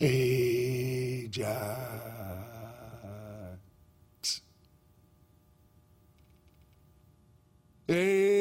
Ajax. 0.00 1.44
Ajax. 7.88 8.34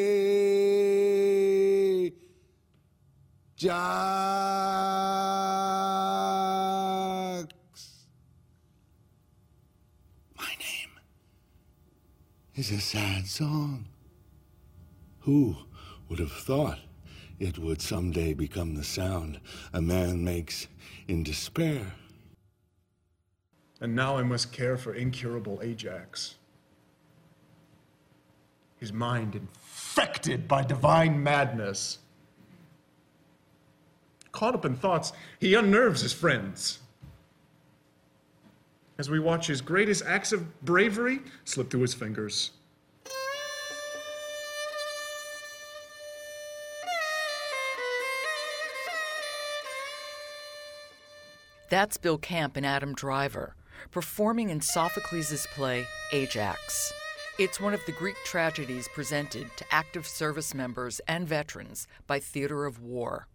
My 10.36 10.46
name 10.60 10.92
is 12.56 12.72
a 12.72 12.80
sad 12.80 13.28
song. 13.28 13.86
Who 15.22 15.56
would 16.10 16.20
have 16.20 16.32
thought 16.32 16.80
it 17.40 17.58
would 17.58 17.82
someday 17.82 18.34
become 18.34 18.76
the 18.76 18.84
sound 18.84 19.40
a 19.74 19.82
man 19.82 20.24
makes 20.24 20.68
in 21.08 21.24
despair? 21.24 21.94
And 23.82 23.96
now 23.96 24.18
I 24.18 24.24
must 24.24 24.54
care 24.54 24.78
for 24.78 24.94
incurable 24.94 25.60
Ajax. 25.62 26.36
His 28.78 28.94
mind 28.94 29.36
infected 29.36 30.48
by 30.48 30.64
divine 30.64 31.22
madness. 31.22 32.00
Caught 34.32 34.56
up 34.56 34.66
in 34.66 34.76
thoughts, 34.76 35.14
he 35.40 35.54
unnerves 35.56 36.02
his 36.02 36.14
friends. 36.14 36.80
As 38.98 39.10
we 39.10 39.20
watch 39.20 39.48
his 39.48 39.62
greatest 39.62 40.04
acts 40.06 40.32
of 40.32 40.62
bravery 40.64 41.22
slip 41.46 41.70
through 41.70 41.82
his 41.82 41.94
fingers. 41.94 42.52
That's 51.70 51.98
Bill 51.98 52.18
Camp 52.18 52.58
and 52.58 52.66
Adam 52.66 52.94
Driver 52.94 53.56
performing 53.92 54.50
in 54.50 54.62
Sophocles' 54.62 55.48
play 55.56 55.86
Ajax. 56.12 56.94
It's 57.40 57.60
one 57.60 57.74
of 57.74 57.84
the 57.86 57.92
Greek 57.94 58.16
tragedies 58.26 58.88
presented 58.94 59.48
to 59.58 59.66
active 59.72 60.06
service 60.06 60.54
members 60.54 61.02
and 61.08 61.28
veterans 61.28 61.88
by 62.06 62.20
Theater 62.20 62.66
of 62.66 62.82
War. 62.82 63.28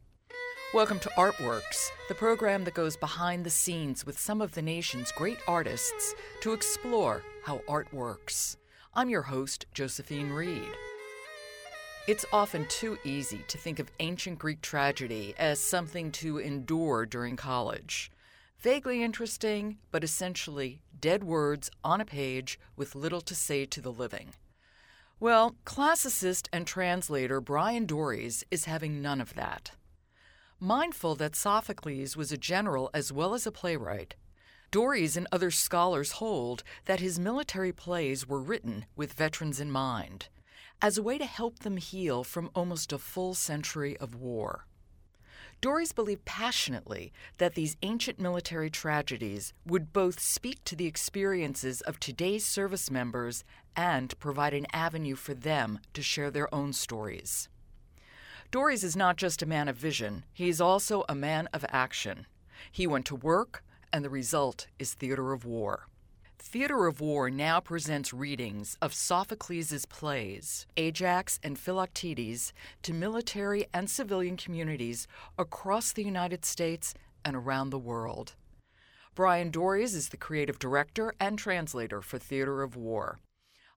Welcome 0.74 0.98
to 1.00 1.10
Artworks, 1.16 1.88
the 2.08 2.14
program 2.14 2.64
that 2.64 2.74
goes 2.74 2.96
behind 2.96 3.44
the 3.44 3.50
scenes 3.50 4.04
with 4.04 4.18
some 4.18 4.40
of 4.40 4.52
the 4.52 4.62
nation's 4.62 5.10
great 5.12 5.38
artists 5.48 6.14
to 6.42 6.52
explore 6.52 7.22
how 7.44 7.62
art 7.66 7.92
works. 7.92 8.56
I'm 8.94 9.08
your 9.08 9.22
host, 9.22 9.66
Josephine 9.74 10.30
Reed. 10.30 10.68
It's 12.06 12.26
often 12.32 12.66
too 12.68 12.98
easy 13.04 13.44
to 13.48 13.58
think 13.58 13.78
of 13.78 13.90
ancient 14.00 14.38
Greek 14.38 14.60
tragedy 14.60 15.34
as 15.38 15.58
something 15.60 16.10
to 16.12 16.38
endure 16.38 17.04
during 17.04 17.36
college. 17.36 18.10
Vaguely 18.60 19.02
interesting, 19.02 19.78
but 19.90 20.02
essentially 20.02 20.82
dead 20.98 21.24
words 21.24 21.70
on 21.84 22.00
a 22.00 22.04
page 22.04 22.58
with 22.76 22.94
little 22.94 23.20
to 23.20 23.34
say 23.34 23.64
to 23.64 23.80
the 23.80 23.92
living. 23.92 24.30
Well, 25.20 25.56
classicist 25.64 26.48
and 26.52 26.66
translator 26.66 27.40
Bryan 27.40 27.86
Doerries 27.86 28.44
is 28.50 28.64
having 28.64 29.00
none 29.00 29.20
of 29.20 29.34
that. 29.34 29.72
Mindful 30.60 31.14
that 31.16 31.36
Sophocles 31.36 32.16
was 32.16 32.32
a 32.32 32.36
general 32.36 32.90
as 32.92 33.12
well 33.12 33.34
as 33.34 33.46
a 33.46 33.52
playwright, 33.52 34.16
Doerries 34.70 35.16
and 35.16 35.26
other 35.32 35.50
scholars 35.50 36.12
hold 36.12 36.62
that 36.84 37.00
his 37.00 37.18
military 37.18 37.72
plays 37.72 38.28
were 38.28 38.40
written 38.40 38.84
with 38.96 39.14
veterans 39.14 39.60
in 39.60 39.70
mind, 39.70 40.28
as 40.82 40.98
a 40.98 41.02
way 41.02 41.16
to 41.16 41.24
help 41.24 41.60
them 41.60 41.78
heal 41.78 42.22
from 42.22 42.50
almost 42.54 42.92
a 42.92 42.98
full 42.98 43.32
century 43.32 43.96
of 43.96 44.14
war. 44.14 44.66
Doerries 45.60 45.92
believed 45.92 46.24
passionately 46.24 47.12
that 47.38 47.54
these 47.54 47.76
ancient 47.82 48.20
military 48.20 48.70
tragedies 48.70 49.52
would 49.66 49.92
both 49.92 50.20
speak 50.20 50.62
to 50.64 50.76
the 50.76 50.86
experiences 50.86 51.80
of 51.80 51.98
today's 51.98 52.44
service 52.44 52.92
members 52.92 53.42
and 53.74 54.16
provide 54.20 54.54
an 54.54 54.68
avenue 54.72 55.16
for 55.16 55.34
them 55.34 55.80
to 55.94 56.02
share 56.02 56.30
their 56.30 56.52
own 56.54 56.72
stories. 56.72 57.48
Doerries 58.52 58.84
is 58.84 58.96
not 58.96 59.16
just 59.16 59.42
a 59.42 59.46
man 59.46 59.66
of 59.68 59.76
vision, 59.76 60.24
he 60.32 60.48
is 60.48 60.60
also 60.60 61.04
a 61.08 61.14
man 61.14 61.48
of 61.52 61.64
action. 61.70 62.26
He 62.70 62.86
went 62.86 63.04
to 63.06 63.16
work, 63.16 63.64
and 63.92 64.04
the 64.04 64.10
result 64.10 64.68
is 64.78 64.94
Theater 64.94 65.32
of 65.32 65.44
War. 65.44 65.88
Theater 66.40 66.86
of 66.86 67.00
War 67.00 67.30
now 67.30 67.60
presents 67.60 68.14
readings 68.14 68.78
of 68.80 68.94
Sophocles' 68.94 69.84
plays, 69.86 70.66
Ajax 70.76 71.38
and 71.42 71.58
Philoctetes, 71.58 72.52
to 72.82 72.94
military 72.94 73.66
and 73.74 73.90
civilian 73.90 74.36
communities 74.36 75.06
across 75.36 75.92
the 75.92 76.04
United 76.04 76.44
States 76.44 76.94
and 77.24 77.36
around 77.36 77.70
the 77.70 77.78
world. 77.78 78.34
Bryan 79.14 79.50
Doerries 79.50 79.94
is 79.94 80.08
the 80.08 80.16
creative 80.16 80.58
director 80.58 81.12
and 81.20 81.38
translator 81.38 82.00
for 82.00 82.18
Theater 82.18 82.62
of 82.62 82.76
War. 82.76 83.18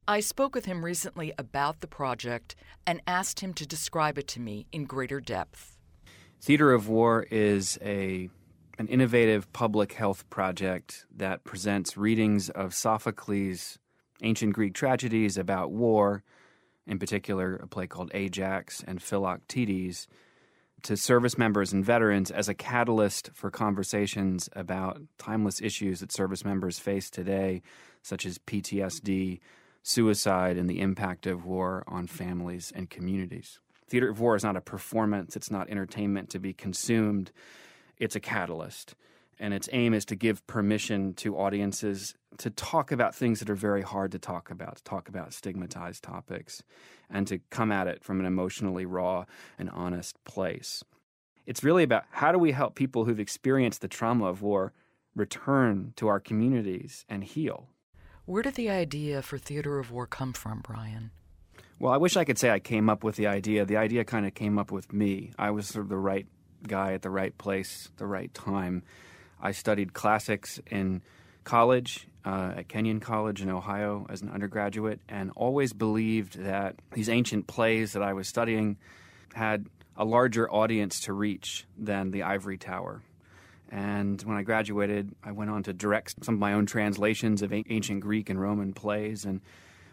I 0.07 0.19
spoke 0.19 0.53
with 0.55 0.65
him 0.65 0.85
recently 0.85 1.33
about 1.37 1.81
the 1.81 1.87
project 1.87 2.55
and 2.85 3.01
asked 3.07 3.39
him 3.41 3.53
to 3.55 3.67
describe 3.67 4.17
it 4.17 4.27
to 4.29 4.39
me 4.39 4.67
in 4.71 4.85
greater 4.85 5.19
depth. 5.19 5.77
Theater 6.39 6.71
of 6.73 6.87
War 6.87 7.27
is 7.31 7.79
a 7.81 8.29
an 8.81 8.87
innovative 8.87 9.53
public 9.53 9.93
health 9.93 10.27
project 10.31 11.05
that 11.15 11.43
presents 11.43 11.97
readings 11.97 12.49
of 12.49 12.73
Sophocles' 12.73 13.77
ancient 14.23 14.53
Greek 14.53 14.73
tragedies 14.73 15.37
about 15.37 15.71
war, 15.71 16.23
in 16.87 16.97
particular, 16.97 17.57
a 17.57 17.67
play 17.67 17.85
called 17.85 18.09
Ajax 18.15 18.83
and 18.87 18.99
Philoctetes, 18.99 20.07
to 20.81 20.97
service 20.97 21.37
members 21.37 21.71
and 21.71 21.85
veterans 21.85 22.31
as 22.31 22.49
a 22.49 22.55
catalyst 22.55 23.29
for 23.35 23.51
conversations 23.51 24.49
about 24.53 24.99
timeless 25.19 25.61
issues 25.61 25.99
that 25.99 26.11
service 26.11 26.43
members 26.43 26.79
face 26.79 27.11
today, 27.11 27.61
such 28.01 28.25
as 28.25 28.39
PTSD, 28.39 29.41
suicide, 29.83 30.57
and 30.57 30.67
the 30.67 30.79
impact 30.79 31.27
of 31.27 31.45
war 31.45 31.83
on 31.85 32.07
families 32.07 32.73
and 32.75 32.89
communities. 32.89 33.59
Theater 33.87 34.09
of 34.09 34.19
War 34.19 34.35
is 34.35 34.43
not 34.43 34.57
a 34.57 34.61
performance, 34.61 35.35
it's 35.35 35.51
not 35.51 35.69
entertainment 35.69 36.31
to 36.31 36.39
be 36.39 36.51
consumed 36.51 37.31
it's 38.01 38.15
a 38.15 38.19
catalyst. 38.19 38.95
And 39.39 39.53
its 39.53 39.69
aim 39.71 39.93
is 39.93 40.05
to 40.05 40.15
give 40.15 40.45
permission 40.45 41.13
to 41.15 41.37
audiences 41.37 42.15
to 42.37 42.49
talk 42.49 42.91
about 42.91 43.15
things 43.15 43.39
that 43.39 43.49
are 43.49 43.55
very 43.55 43.81
hard 43.81 44.11
to 44.11 44.19
talk 44.19 44.51
about, 44.51 44.77
to 44.77 44.83
talk 44.83 45.07
about 45.07 45.33
stigmatized 45.33 46.03
topics, 46.03 46.63
and 47.09 47.27
to 47.27 47.39
come 47.49 47.71
at 47.71 47.87
it 47.87 48.03
from 48.03 48.19
an 48.19 48.25
emotionally 48.25 48.85
raw 48.85 49.25
and 49.57 49.69
honest 49.69 50.23
place. 50.25 50.83
It's 51.45 51.63
really 51.63 51.83
about 51.83 52.05
how 52.11 52.31
do 52.31 52.37
we 52.37 52.51
help 52.51 52.75
people 52.75 53.05
who've 53.05 53.19
experienced 53.19 53.81
the 53.81 53.87
trauma 53.87 54.25
of 54.25 54.41
war 54.41 54.73
return 55.15 55.93
to 55.97 56.07
our 56.07 56.19
communities 56.19 57.05
and 57.09 57.23
heal. 57.23 57.67
Where 58.25 58.43
did 58.43 58.55
the 58.55 58.69
idea 58.69 59.21
for 59.21 59.37
Theater 59.37 59.79
of 59.79 59.91
War 59.91 60.07
come 60.07 60.33
from, 60.33 60.61
Bryan? 60.61 61.11
Well, 61.79 61.91
I 61.91 61.97
wish 61.97 62.15
I 62.15 62.25
could 62.25 62.37
say 62.37 62.51
I 62.51 62.59
came 62.59 62.89
up 62.89 63.03
with 63.03 63.15
the 63.15 63.27
idea. 63.27 63.65
The 63.65 63.77
idea 63.77 64.05
kind 64.05 64.27
of 64.27 64.35
came 64.35 64.59
up 64.59 64.71
with 64.71 64.93
me. 64.93 65.31
I 65.37 65.49
was 65.49 65.67
sort 65.67 65.85
of 65.85 65.89
the 65.89 65.97
right 65.97 66.27
guy 66.67 66.93
at 66.93 67.01
the 67.01 67.09
right 67.09 67.37
place, 67.37 67.89
the 67.97 68.05
right 68.05 68.33
time. 68.33 68.83
I 69.41 69.51
studied 69.51 69.93
classics 69.93 70.59
in 70.69 71.01
college 71.43 72.07
uh, 72.25 72.53
at 72.57 72.67
Kenyon 72.67 72.99
College 72.99 73.41
in 73.41 73.49
Ohio 73.49 74.05
as 74.09 74.21
an 74.21 74.29
undergraduate, 74.29 74.99
and 75.09 75.31
always 75.35 75.73
believed 75.73 76.37
that 76.39 76.75
these 76.93 77.09
ancient 77.09 77.47
plays 77.47 77.93
that 77.93 78.03
I 78.03 78.13
was 78.13 78.27
studying 78.27 78.77
had 79.33 79.65
a 79.97 80.05
larger 80.05 80.51
audience 80.51 80.99
to 81.01 81.13
reach 81.13 81.65
than 81.77 82.11
the 82.11 82.23
Ivory 82.23 82.57
Tower. 82.57 83.01
And 83.71 84.21
when 84.23 84.35
I 84.37 84.43
graduated, 84.43 85.15
I 85.23 85.31
went 85.31 85.49
on 85.49 85.63
to 85.63 85.73
direct 85.73 86.23
some 86.23 86.35
of 86.35 86.39
my 86.39 86.53
own 86.53 86.65
translations 86.65 87.41
of 87.41 87.53
ancient 87.53 88.01
Greek 88.01 88.29
and 88.29 88.39
Roman 88.39 88.73
plays 88.73 89.23
and 89.25 89.41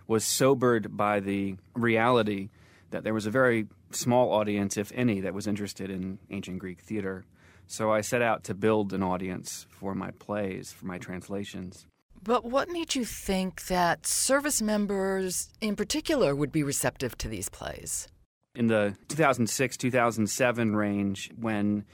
was 0.07 0.25
sobered 0.25 0.97
by 0.97 1.21
the 1.21 1.57
reality 1.75 2.49
that 2.91 3.05
there 3.05 3.15
was 3.15 3.27
a 3.27 3.31
very 3.31 3.67
small 3.91 4.33
audience, 4.33 4.77
if 4.77 4.93
any, 4.95 5.21
that 5.21 5.35
was 5.35 5.47
interested 5.47 5.91
in 5.91 6.19
ancient 6.31 6.59
Greek 6.59 6.81
theater. 6.81 7.25
So 7.67 7.93
I 7.93 8.01
set 8.01 8.23
out 8.23 8.45
to 8.45 8.55
build 8.55 8.93
an 8.93 9.03
audience 9.03 9.67
for 9.69 9.95
my 9.95 10.11
plays, 10.13 10.73
for 10.73 10.87
my 10.87 10.99
translations. 10.99 11.87
But 12.23 12.45
what 12.45 12.69
made 12.69 12.95
you 12.95 13.05
think 13.05 13.67
that 13.67 14.07
service 14.07 14.61
members 14.61 15.51
in 15.61 15.77
particular 15.77 16.35
would 16.35 16.51
be 16.51 16.63
receptive 16.63 17.17
to 17.19 17.29
these 17.29 17.49
plays? 17.49 18.09
In 18.55 18.67
the 18.67 18.97
2006 19.09 19.77
2007 19.77 20.75
range, 20.75 21.31
when 21.39 21.85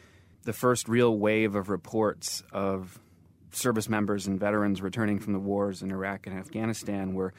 the 0.44 0.52
first 0.52 0.88
real 0.88 1.18
wave 1.18 1.54
of 1.54 1.68
reports 1.68 2.42
of 2.52 2.98
service 3.50 3.88
members 3.88 4.26
and 4.26 4.38
veterans 4.38 4.80
returning 4.82 5.18
from 5.18 5.32
the 5.32 5.38
wars 5.38 5.82
in 5.82 5.90
Iraq 5.90 6.26
and 6.26 6.38
Afghanistan 6.38 7.14
were 7.14 7.34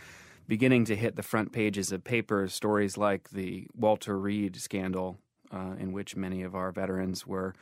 beginning 0.47 0.85
to 0.85 0.95
hit 0.95 1.15
the 1.15 1.23
front 1.23 1.51
pages 1.51 1.91
of 1.91 2.03
papers 2.03 2.53
stories 2.53 2.97
like 2.97 3.29
the 3.29 3.67
Walter 3.75 4.17
Reed 4.17 4.55
scandal, 4.55 5.17
uh, 5.51 5.75
in 5.79 5.91
which 5.91 6.15
many 6.15 6.43
of 6.43 6.55
our 6.55 6.71
veterans 6.71 7.25
were 7.25 7.53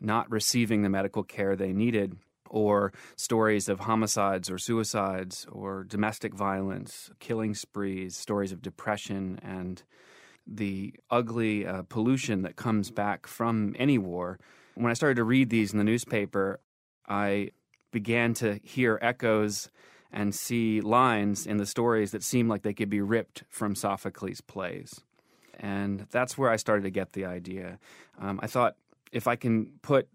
not 0.00 0.30
receiving 0.30 0.82
the 0.82 0.88
medical 0.88 1.22
care 1.22 1.56
they 1.56 1.72
needed, 1.72 2.16
or 2.48 2.92
stories 3.16 3.68
of 3.68 3.80
homicides 3.80 4.50
or 4.50 4.58
suicides 4.58 5.46
or 5.50 5.84
domestic 5.84 6.34
violence, 6.34 7.10
killing 7.18 7.54
sprees, 7.54 8.16
stories 8.16 8.52
of 8.52 8.62
depression 8.62 9.38
and 9.42 9.82
the 10.46 10.94
ugly 11.10 11.66
uh, 11.66 11.82
pollution 11.88 12.42
that 12.42 12.56
comes 12.56 12.90
back 12.90 13.26
from 13.26 13.74
any 13.78 13.98
war. 13.98 14.38
When 14.74 14.90
I 14.90 14.94
started 14.94 15.16
to 15.16 15.24
read 15.24 15.50
these 15.50 15.72
in 15.72 15.78
the 15.78 15.84
newspaper, 15.84 16.60
I 17.08 17.50
began 17.90 18.34
to 18.34 18.60
hear 18.62 18.98
echoes 19.02 19.70
and 20.16 20.34
see 20.34 20.80
lines 20.80 21.46
in 21.46 21.58
the 21.58 21.66
stories 21.66 22.10
that 22.10 22.22
seem 22.22 22.48
like 22.48 22.62
they 22.62 22.72
could 22.72 22.88
be 22.88 23.02
ripped 23.02 23.44
from 23.50 23.74
Sophocles' 23.74 24.40
plays. 24.40 25.02
And 25.60 26.06
that's 26.10 26.38
where 26.38 26.50
I 26.50 26.56
started 26.56 26.84
to 26.84 26.90
get 26.90 27.12
the 27.12 27.26
idea. 27.26 27.78
Um, 28.18 28.40
I 28.42 28.46
thought 28.46 28.76
if 29.12 29.28
I 29.28 29.36
can 29.36 29.72
put 29.82 30.08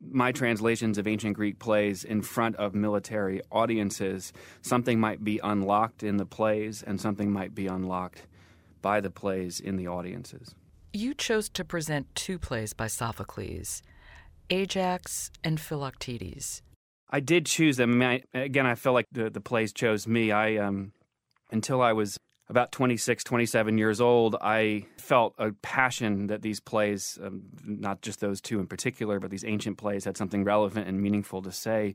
my 0.00 0.32
translations 0.32 0.98
of 0.98 1.08
ancient 1.08 1.34
Greek 1.34 1.58
plays 1.58 2.04
in 2.04 2.20
front 2.20 2.56
of 2.56 2.74
military 2.74 3.40
audiences, 3.50 4.34
something 4.60 5.00
might 5.00 5.24
be 5.24 5.40
unlocked 5.42 6.02
in 6.02 6.18
the 6.18 6.26
plays 6.26 6.82
and 6.82 7.00
something 7.00 7.32
might 7.32 7.54
be 7.54 7.66
unlocked 7.66 8.26
by 8.82 9.00
the 9.00 9.10
plays 9.10 9.60
in 9.60 9.76
the 9.76 9.88
audiences. 9.88 10.54
You 10.92 11.14
chose 11.14 11.48
to 11.50 11.64
present 11.64 12.14
two 12.14 12.38
plays 12.38 12.74
by 12.74 12.86
Sophocles 12.86 13.82
Ajax 14.50 15.30
and 15.42 15.58
Philoctetes. 15.58 16.62
I 17.10 17.20
did 17.20 17.46
choose 17.46 17.76
them. 17.76 17.90
I 17.90 17.94
mean, 17.94 18.22
I, 18.34 18.38
again, 18.38 18.66
I 18.66 18.74
feel 18.74 18.92
like 18.92 19.06
the, 19.12 19.30
the 19.30 19.40
plays 19.40 19.72
chose 19.72 20.06
me. 20.06 20.30
I 20.30 20.56
um, 20.56 20.92
until 21.50 21.80
I 21.80 21.92
was 21.92 22.18
about 22.48 22.72
26, 22.72 23.24
27 23.24 23.78
years 23.78 24.00
old, 24.00 24.36
I 24.40 24.86
felt 24.96 25.34
a 25.38 25.52
passion 25.52 26.28
that 26.28 26.42
these 26.42 26.60
plays, 26.60 27.18
um, 27.22 27.42
not 27.64 28.00
just 28.00 28.20
those 28.20 28.40
two 28.40 28.58
in 28.58 28.66
particular, 28.66 29.20
but 29.20 29.30
these 29.30 29.44
ancient 29.44 29.76
plays 29.76 30.04
had 30.04 30.16
something 30.16 30.44
relevant 30.44 30.88
and 30.88 31.00
meaningful 31.00 31.42
to 31.42 31.52
say 31.52 31.94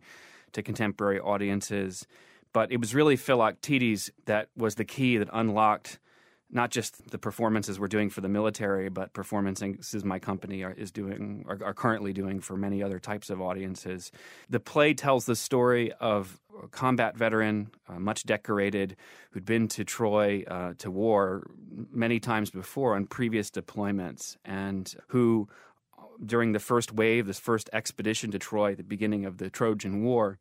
to 0.51 0.62
contemporary 0.62 1.19
audiences. 1.19 2.06
But 2.54 2.71
it 2.71 2.80
was 2.80 2.94
really 2.94 3.18
Philoctetes 3.18 4.12
that 4.25 4.50
was 4.56 4.75
the 4.75 4.86
key 4.86 5.18
that 5.18 5.30
unlocked 5.33 6.00
not 6.54 6.70
just 6.70 7.10
the 7.10 7.18
performances 7.18 7.80
we're 7.80 7.88
doing 7.88 8.10
for 8.10 8.22
the 8.22 8.30
military, 8.30 8.88
but 8.88 9.12
performances 9.14 10.06
my 10.06 10.20
company 10.20 10.64
are, 10.64 10.72
is 10.72 10.92
doing 10.92 11.44
are, 11.48 11.58
are, 11.64 11.74
currently 11.74 12.14
doing 12.14 12.40
for 12.40 12.56
many 12.56 12.84
other 12.84 13.00
types 13.00 13.32
of 13.32 13.42
audiences. 13.42 14.12
The 14.50 14.60
play 14.60 14.94
tells 14.94 15.26
the 15.26 15.36
story 15.36 15.92
of 15.94 16.40
a 16.64 16.68
combat 16.68 17.18
veteran, 17.18 17.72
uh, 17.90 18.00
much 18.00 18.24
decorated, 18.24 18.96
who'd 19.32 19.46
been 19.46 19.68
to 19.70 19.84
Troy 19.84 20.44
uh, 20.48 20.74
to 20.78 20.92
war 20.92 21.50
many 21.92 22.20
times 22.20 22.52
before 22.52 22.96
on 22.96 23.08
previous 23.08 23.50
deployments, 23.50 24.38
and 24.46 24.94
who, 25.08 25.50
during 26.24 26.52
the 26.52 26.60
first 26.60 26.94
wave, 26.94 27.26
this 27.26 27.40
first 27.40 27.68
expedition 27.74 28.30
to 28.30 28.38
Troy, 28.38 28.76
the 28.76 28.84
beginning 28.84 29.26
of 29.26 29.40
the 29.40 29.50
Trojan 29.50 30.04
War, 30.04 30.38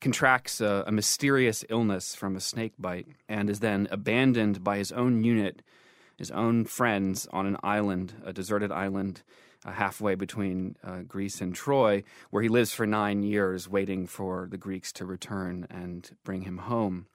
contracts 0.00 0.60
a, 0.60 0.84
a, 0.86 0.92
mysterious 0.92 1.64
illness 1.68 2.14
from 2.14 2.36
a 2.36 2.40
snake 2.40 2.72
bite 2.78 3.06
and 3.28 3.50
is 3.50 3.60
then 3.60 3.86
abandoned 3.90 4.64
by 4.64 4.78
his 4.78 4.92
own 4.92 5.22
unit, 5.22 5.62
his 6.16 6.30
own 6.30 6.64
friends, 6.64 7.28
on 7.32 7.46
an 7.46 7.56
island, 7.62 8.14
a 8.24 8.32
deserted 8.32 8.72
island 8.72 9.22
uh, 9.64 9.72
halfway 9.72 10.14
between 10.14 10.76
uh, 10.82 11.00
Greece 11.00 11.40
and 11.40 11.54
Troy, 11.54 12.02
where 12.30 12.42
he 12.42 12.48
lives 12.48 12.72
for 12.72 12.86
nine 12.86 13.22
years 13.22 13.68
waiting 13.68 14.06
for 14.06 14.48
the 14.50 14.56
Greeks 14.56 14.92
to 14.92 15.04
return 15.04 15.66
and 15.70 16.10
bring 16.24 16.42
him 16.42 16.58
home 16.58 17.06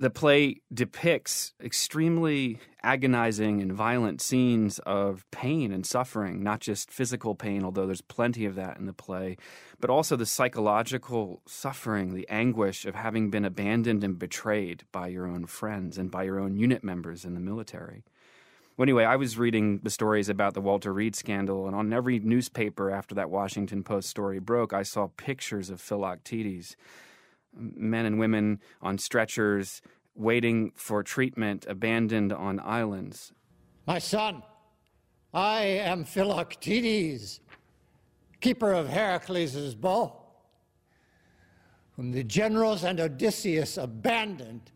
the 0.00 0.08
play 0.08 0.56
depicts 0.72 1.52
extremely 1.62 2.58
agonizing 2.82 3.60
and 3.60 3.70
violent 3.70 4.22
scenes 4.22 4.78
of 4.80 5.30
pain 5.30 5.70
and 5.70 5.84
suffering, 5.84 6.42
not 6.42 6.60
just 6.60 6.90
physical 6.90 7.34
pain, 7.34 7.62
although 7.62 7.84
there's 7.84 8.00
plenty 8.00 8.46
of 8.46 8.54
that 8.54 8.78
in 8.78 8.86
the 8.86 8.94
play, 8.94 9.36
but 9.78 9.90
also 9.90 10.16
the 10.16 10.24
psychological 10.24 11.42
suffering, 11.46 12.14
the 12.14 12.26
anguish 12.30 12.86
of 12.86 12.94
having 12.94 13.28
been 13.28 13.44
abandoned 13.44 14.02
and 14.02 14.18
betrayed 14.18 14.84
by 14.90 15.06
your 15.06 15.26
own 15.26 15.44
friends 15.44 15.98
and 15.98 16.10
by 16.10 16.22
your 16.22 16.40
own 16.40 16.56
unit 16.56 16.82
members 16.82 17.26
in 17.26 17.34
the 17.34 17.40
military. 17.40 18.02
Well, 18.78 18.84
anyway, 18.84 19.04
I 19.04 19.16
was 19.16 19.36
reading 19.36 19.80
the 19.82 19.90
stories 19.90 20.30
about 20.30 20.54
the 20.54 20.62
Walter 20.62 20.94
Reed 20.94 21.14
scandal, 21.14 21.66
and 21.66 21.76
on 21.76 21.92
every 21.92 22.18
newspaper 22.18 22.90
after 22.90 23.14
that 23.16 23.28
Washington 23.28 23.84
Post 23.84 24.08
story 24.08 24.38
broke, 24.38 24.72
I 24.72 24.82
saw 24.82 25.08
pictures 25.18 25.68
of 25.68 25.78
Philoctetes 25.78 26.74
men 27.54 28.06
and 28.06 28.18
women 28.18 28.60
on 28.80 28.98
stretchers 28.98 29.82
waiting 30.14 30.72
for 30.74 31.02
treatment, 31.02 31.66
abandoned 31.68 32.32
on 32.32 32.60
islands. 32.60 33.32
My 33.86 33.98
son, 33.98 34.42
I 35.32 35.62
am 35.62 36.04
Philoctetes, 36.04 37.40
keeper 38.40 38.72
of 38.72 38.88
Heracles' 38.88 39.74
bow, 39.74 40.16
whom 41.96 42.12
the 42.12 42.24
generals 42.24 42.84
and 42.84 43.00
Odysseus 43.00 43.76
abandoned. 43.76 44.72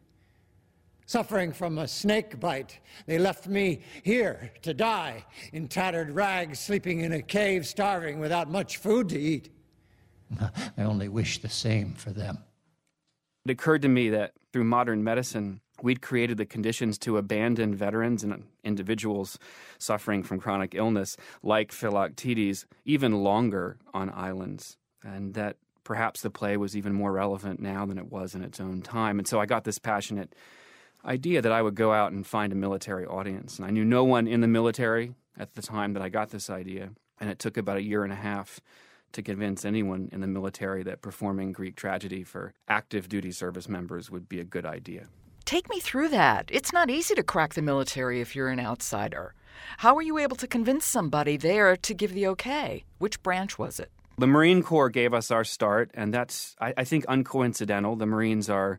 Suffering 1.06 1.52
from 1.52 1.78
a 1.78 1.86
snake 1.86 2.40
bite, 2.40 2.80
they 3.06 3.18
left 3.18 3.46
me 3.46 3.82
here 4.02 4.52
to 4.62 4.72
die 4.72 5.24
in 5.52 5.68
tattered 5.68 6.10
rags, 6.10 6.58
sleeping 6.58 7.00
in 7.00 7.12
a 7.12 7.20
cave, 7.20 7.66
starving 7.66 8.20
without 8.20 8.50
much 8.50 8.78
food 8.78 9.10
to 9.10 9.20
eat. 9.20 9.50
I 10.40 10.82
only 10.82 11.08
wish 11.08 11.42
the 11.42 11.48
same 11.50 11.92
for 11.92 12.10
them. 12.10 12.38
It 13.44 13.50
occurred 13.50 13.82
to 13.82 13.88
me 13.88 14.08
that 14.08 14.32
through 14.52 14.64
modern 14.64 15.04
medicine, 15.04 15.60
we'd 15.82 16.00
created 16.00 16.38
the 16.38 16.46
conditions 16.46 16.96
to 16.98 17.18
abandon 17.18 17.74
veterans 17.74 18.24
and 18.24 18.44
individuals 18.62 19.38
suffering 19.78 20.22
from 20.22 20.40
chronic 20.40 20.74
illness, 20.74 21.16
like 21.42 21.70
Philoctetes, 21.70 22.64
even 22.86 23.22
longer 23.22 23.76
on 23.92 24.10
islands. 24.10 24.78
And 25.02 25.34
that 25.34 25.56
perhaps 25.82 26.22
the 26.22 26.30
play 26.30 26.56
was 26.56 26.74
even 26.74 26.94
more 26.94 27.12
relevant 27.12 27.60
now 27.60 27.84
than 27.84 27.98
it 27.98 28.10
was 28.10 28.34
in 28.34 28.42
its 28.42 28.60
own 28.60 28.80
time. 28.80 29.18
And 29.18 29.28
so 29.28 29.38
I 29.38 29.44
got 29.44 29.64
this 29.64 29.78
passionate 29.78 30.34
idea 31.04 31.42
that 31.42 31.52
I 31.52 31.60
would 31.60 31.74
go 31.74 31.92
out 31.92 32.12
and 32.12 32.26
find 32.26 32.50
a 32.50 32.56
military 32.56 33.04
audience. 33.04 33.58
And 33.58 33.66
I 33.66 33.70
knew 33.70 33.84
no 33.84 34.04
one 34.04 34.26
in 34.26 34.40
the 34.40 34.48
military 34.48 35.14
at 35.36 35.52
the 35.54 35.60
time 35.60 35.92
that 35.92 36.02
I 36.02 36.08
got 36.08 36.30
this 36.30 36.48
idea. 36.48 36.92
And 37.20 37.28
it 37.28 37.38
took 37.38 37.58
about 37.58 37.76
a 37.76 37.82
year 37.82 38.04
and 38.04 38.12
a 38.12 38.16
half 38.16 38.60
to 39.14 39.22
convince 39.22 39.64
anyone 39.64 40.08
in 40.12 40.20
the 40.20 40.26
military 40.26 40.82
that 40.84 41.02
performing 41.02 41.52
Greek 41.52 41.76
tragedy 41.76 42.22
for 42.22 42.52
active 42.68 43.08
duty 43.08 43.32
service 43.32 43.68
members 43.68 44.10
would 44.10 44.28
be 44.28 44.40
a 44.40 44.44
good 44.44 44.66
idea. 44.66 45.08
Take 45.44 45.68
me 45.68 45.80
through 45.80 46.08
that. 46.10 46.48
It's 46.52 46.72
not 46.72 46.90
easy 46.90 47.14
to 47.14 47.22
crack 47.22 47.54
the 47.54 47.62
military 47.62 48.20
if 48.20 48.34
you're 48.34 48.48
an 48.48 48.60
outsider. 48.60 49.34
How 49.78 49.94
were 49.94 50.02
you 50.02 50.18
able 50.18 50.36
to 50.36 50.46
convince 50.46 50.84
somebody 50.84 51.36
there 51.36 51.76
to 51.76 51.94
give 51.94 52.12
the 52.12 52.26
okay? 52.28 52.84
Which 52.98 53.22
branch 53.22 53.58
was 53.58 53.78
it? 53.78 53.90
The 54.16 54.26
Marine 54.26 54.62
Corps 54.62 54.90
gave 54.90 55.12
us 55.12 55.30
our 55.30 55.44
start, 55.44 55.90
and 55.94 56.14
that's, 56.14 56.54
I, 56.60 56.72
I 56.76 56.84
think, 56.84 57.04
uncoincidental. 57.06 57.98
The 57.98 58.06
Marines 58.06 58.48
are 58.48 58.78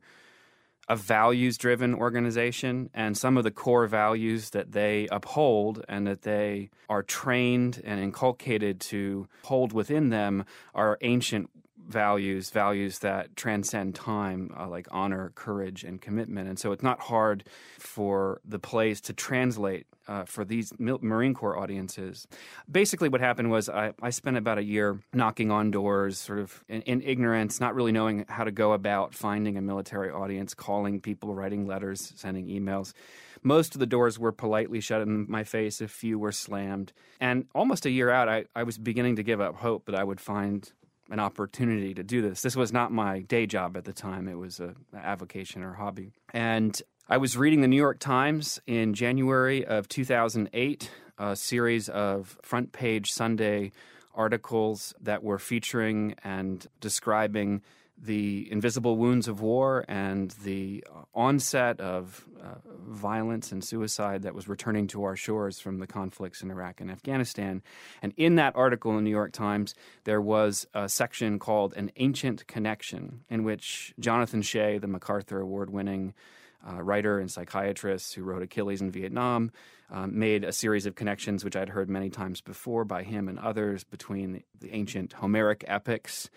a 0.87 0.95
values 0.95 1.57
driven 1.57 1.93
organization, 1.93 2.89
and 2.93 3.17
some 3.17 3.37
of 3.37 3.43
the 3.43 3.51
core 3.51 3.87
values 3.87 4.51
that 4.51 4.71
they 4.71 5.07
uphold 5.11 5.83
and 5.89 6.05
that 6.07 6.21
they 6.21 6.69
are 6.89 7.03
trained 7.03 7.81
and 7.83 7.99
inculcated 7.99 8.79
to 8.79 9.27
hold 9.43 9.73
within 9.73 10.09
them 10.09 10.45
are 10.73 10.97
ancient 11.01 11.49
values, 11.87 12.49
values 12.49 12.99
that 12.99 13.35
transcend 13.35 13.95
time, 13.95 14.53
uh, 14.57 14.67
like 14.67 14.87
honor, 14.91 15.31
courage, 15.35 15.83
and 15.83 16.01
commitment. 16.01 16.49
And 16.49 16.59
so 16.59 16.71
it's 16.71 16.83
not 16.83 16.99
hard 16.99 17.45
for 17.77 18.41
the 18.45 18.59
plays 18.59 19.01
to 19.01 19.13
translate 19.13 19.87
uh, 20.07 20.23
for 20.25 20.45
these 20.45 20.71
Marine 20.79 21.33
Corps 21.33 21.57
audiences. 21.57 22.27
Basically, 22.71 23.09
what 23.09 23.21
happened 23.21 23.49
was 23.49 23.69
I, 23.69 23.93
I 24.01 24.11
spent 24.11 24.37
about 24.37 24.57
a 24.57 24.63
year 24.63 24.99
knocking 25.13 25.51
on 25.51 25.71
doors, 25.71 26.19
sort 26.19 26.39
of 26.39 26.63
in, 26.67 26.81
in, 26.83 27.01
ignorance, 27.01 27.59
not 27.59 27.75
really 27.75 27.91
knowing 27.91 28.25
how 28.27 28.43
to 28.43 28.51
go 28.51 28.73
about 28.73 29.13
finding 29.15 29.57
a 29.57 29.61
military 29.61 30.11
audience, 30.11 30.53
calling 30.53 31.01
people, 31.01 31.33
writing 31.33 31.65
letters, 31.65 32.13
sending 32.15 32.47
emails. 32.47 32.93
Most 33.41 33.75
of 33.75 33.79
the 33.79 33.85
doors 33.85 34.17
were 34.17 34.31
politely 34.31 34.81
shut 34.81 35.01
in 35.01 35.29
my 35.29 35.43
face, 35.43 35.81
a 35.81 35.87
few 35.87 36.17
were 36.17 36.31
slammed. 36.31 36.93
And 37.19 37.45
almost 37.53 37.85
a 37.85 37.91
year 37.91 38.09
out, 38.09 38.27
I, 38.27 38.45
I 38.55 38.63
was 38.63 38.77
beginning 38.77 39.17
to 39.17 39.23
give 39.23 39.39
up 39.39 39.55
hope 39.55 39.85
that 39.85 39.95
I 39.95 40.03
would 40.03 40.19
find 40.19 40.71
an 41.09 41.19
opportunity 41.19 41.93
to 41.93 42.03
do 42.03 42.21
this. 42.21 42.41
This 42.41 42.55
was 42.55 42.71
not 42.71 42.91
my 42.91 43.21
day 43.21 43.45
job 43.45 43.77
at 43.77 43.85
the 43.85 43.93
time, 43.93 44.27
it 44.27 44.37
was 44.37 44.59
a, 44.59 44.75
avocation 44.95 45.63
or 45.63 45.73
hobby. 45.73 46.13
And 46.33 46.79
I 47.07 47.17
was 47.17 47.37
reading 47.37 47.61
the 47.61 47.67
New 47.67 47.75
York 47.75 47.99
Times 47.99 48.59
in 48.65 48.93
January 48.93 49.65
of 49.65 49.87
2008, 49.87 50.91
a 51.17 51.35
series 51.35 51.89
of 51.89 52.37
front 52.41 52.71
page 52.71 53.11
Sunday 53.11 53.71
articles 54.15 54.93
that 55.01 55.23
were 55.23 55.37
featuring 55.37 56.15
and 56.23 56.65
describing 56.79 57.61
the 57.97 58.51
invisible 58.51 58.97
wounds 58.97 59.27
of 59.27 59.41
war 59.41 59.85
and 59.87 60.31
the 60.43 60.83
onset 61.13 61.79
of 61.79 62.25
uh, 62.43 62.55
violence 62.87 63.51
and 63.51 63.63
suicide 63.63 64.23
that 64.23 64.35
was 64.35 64.47
returning 64.47 64.87
to 64.87 65.03
our 65.03 65.15
shores 65.15 65.59
from 65.59 65.79
the 65.79 65.87
conflicts 65.87 66.41
in 66.41 66.51
Iraq 66.51 66.81
and 66.81 66.91
Afghanistan. 66.91 67.63
And 68.01 68.13
in 68.17 68.35
that 68.35 68.55
article 68.55 68.91
in 68.91 68.97
the 68.97 69.03
New 69.03 69.09
York 69.09 69.31
Times, 69.31 69.73
there 70.03 70.21
was 70.21 70.67
a 70.73 70.89
section 70.89 71.39
called 71.39 71.73
An 71.75 71.91
Ancient 71.95 72.45
Connection, 72.47 73.21
in 73.29 73.43
which 73.43 73.93
Jonathan 73.99 74.41
Shay, 74.41 74.77
the 74.77 74.87
MacArthur 74.87 75.39
Award 75.39 75.69
winning 75.69 76.13
uh, 76.67 76.81
writer 76.81 77.19
and 77.19 77.31
psychiatrist 77.31 78.15
who 78.15 78.23
wrote 78.23 78.43
Achilles 78.43 78.81
in 78.81 78.91
Vietnam, 78.91 79.51
um, 79.89 80.17
made 80.17 80.43
a 80.43 80.51
series 80.51 80.85
of 80.85 80.95
connections, 80.95 81.45
which 81.45 81.55
I'd 81.55 81.69
heard 81.69 81.89
many 81.89 82.09
times 82.09 82.41
before 82.41 82.85
by 82.85 83.03
him 83.03 83.29
and 83.29 83.39
others, 83.39 83.83
between 83.83 84.33
the, 84.33 84.43
the 84.59 84.73
ancient 84.73 85.13
Homeric 85.13 85.63
epics 85.67 86.29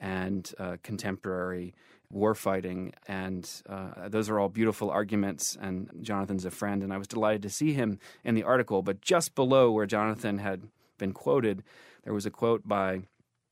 and 0.00 0.52
uh, 0.58 0.76
contemporary 0.82 1.74
warfighting. 2.12 2.92
And 3.06 3.48
uh, 3.68 4.08
those 4.08 4.28
are 4.28 4.38
all 4.38 4.48
beautiful 4.48 4.90
arguments. 4.90 5.56
And 5.60 5.90
Jonathan's 6.00 6.44
a 6.44 6.50
friend, 6.50 6.82
and 6.82 6.92
I 6.92 6.98
was 6.98 7.06
delighted 7.06 7.42
to 7.42 7.50
see 7.50 7.72
him 7.72 7.98
in 8.24 8.34
the 8.34 8.42
article. 8.42 8.82
But 8.82 9.00
just 9.00 9.34
below 9.34 9.70
where 9.70 9.86
Jonathan 9.86 10.38
had 10.38 10.62
been 10.98 11.12
quoted, 11.12 11.62
there 12.04 12.14
was 12.14 12.26
a 12.26 12.30
quote 12.30 12.66
by 12.66 13.02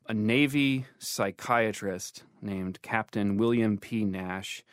a 0.08 0.14
Navy 0.14 0.86
psychiatrist 0.98 2.24
named 2.40 2.80
Captain 2.80 3.36
William 3.36 3.76
P. 3.76 4.04
Nash, 4.04 4.64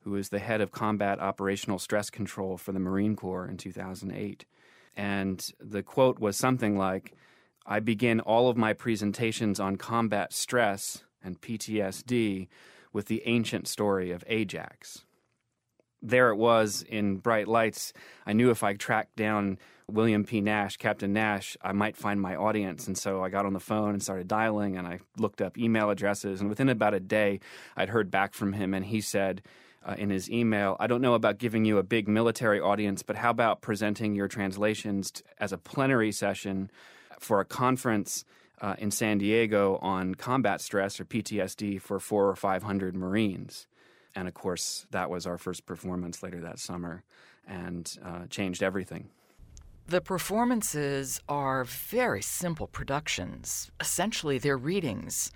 who 0.00 0.12
was 0.12 0.30
the 0.30 0.38
head 0.38 0.60
of 0.60 0.72
combat 0.72 1.20
operational 1.20 1.78
stress 1.78 2.08
control 2.08 2.56
for 2.56 2.72
the 2.72 2.78
Marine 2.78 3.14
Corps 3.14 3.46
in 3.46 3.58
2008. 3.58 4.46
And 4.96 5.52
the 5.60 5.82
quote 5.82 6.18
was 6.18 6.36
something 6.36 6.78
like 6.78 7.12
I 7.66 7.80
begin 7.80 8.20
all 8.20 8.48
of 8.48 8.56
my 8.56 8.72
presentations 8.72 9.60
on 9.60 9.76
combat 9.76 10.32
stress 10.32 11.04
and 11.22 11.40
PTSD 11.40 12.48
with 12.92 13.06
the 13.06 13.22
ancient 13.26 13.68
story 13.68 14.10
of 14.10 14.24
Ajax. 14.26 15.04
There 16.00 16.30
it 16.30 16.36
was 16.36 16.82
in 16.88 17.16
bright 17.16 17.48
lights. 17.48 17.92
I 18.24 18.32
knew 18.32 18.50
if 18.50 18.62
I 18.62 18.74
tracked 18.74 19.16
down 19.16 19.58
William 19.90 20.24
P. 20.24 20.40
Nash, 20.40 20.76
Captain 20.76 21.12
Nash, 21.12 21.56
I 21.62 21.72
might 21.72 21.96
find 21.96 22.20
my 22.20 22.36
audience. 22.36 22.86
And 22.86 22.96
so 22.96 23.24
I 23.24 23.30
got 23.30 23.46
on 23.46 23.52
the 23.52 23.60
phone 23.60 23.94
and 23.94 24.02
started 24.02 24.28
dialing 24.28 24.76
and 24.76 24.86
I 24.86 25.00
looked 25.16 25.40
up 25.40 25.58
email 25.58 25.90
addresses. 25.90 26.40
And 26.40 26.48
within 26.48 26.68
about 26.68 26.94
a 26.94 27.00
day, 27.00 27.40
I'd 27.76 27.88
heard 27.88 28.10
back 28.10 28.34
from 28.34 28.52
him 28.52 28.74
and 28.74 28.84
he 28.84 29.00
said, 29.00 29.42
uh, 29.84 29.94
in 29.96 30.10
his 30.10 30.30
email, 30.30 30.76
I 30.80 30.86
don't 30.86 31.00
know 31.00 31.14
about 31.14 31.38
giving 31.38 31.64
you 31.64 31.78
a 31.78 31.82
big 31.82 32.08
military 32.08 32.60
audience, 32.60 33.02
but 33.02 33.16
how 33.16 33.30
about 33.30 33.62
presenting 33.62 34.14
your 34.14 34.28
translations 34.28 35.10
t- 35.10 35.22
as 35.38 35.52
a 35.52 35.58
plenary 35.58 36.12
session 36.12 36.70
for 37.18 37.40
a 37.40 37.44
conference 37.44 38.24
uh, 38.60 38.74
in 38.78 38.90
San 38.90 39.18
Diego 39.18 39.78
on 39.82 40.14
combat 40.14 40.60
stress 40.60 41.00
or 41.00 41.04
PTSD 41.04 41.80
for 41.80 41.98
four 42.00 42.28
or 42.28 42.36
500 42.36 42.94
Marines? 42.94 43.66
And 44.14 44.26
of 44.28 44.34
course, 44.34 44.86
that 44.90 45.10
was 45.10 45.26
our 45.26 45.38
first 45.38 45.66
performance 45.66 46.22
later 46.22 46.40
that 46.40 46.58
summer 46.58 47.04
and 47.46 47.96
uh, 48.04 48.26
changed 48.28 48.62
everything. 48.62 49.08
The 49.86 50.00
performances 50.00 51.20
are 51.28 51.64
very 51.64 52.20
simple 52.20 52.66
productions. 52.66 53.70
Essentially, 53.80 54.36
they're 54.38 54.58
readings. 54.58 55.32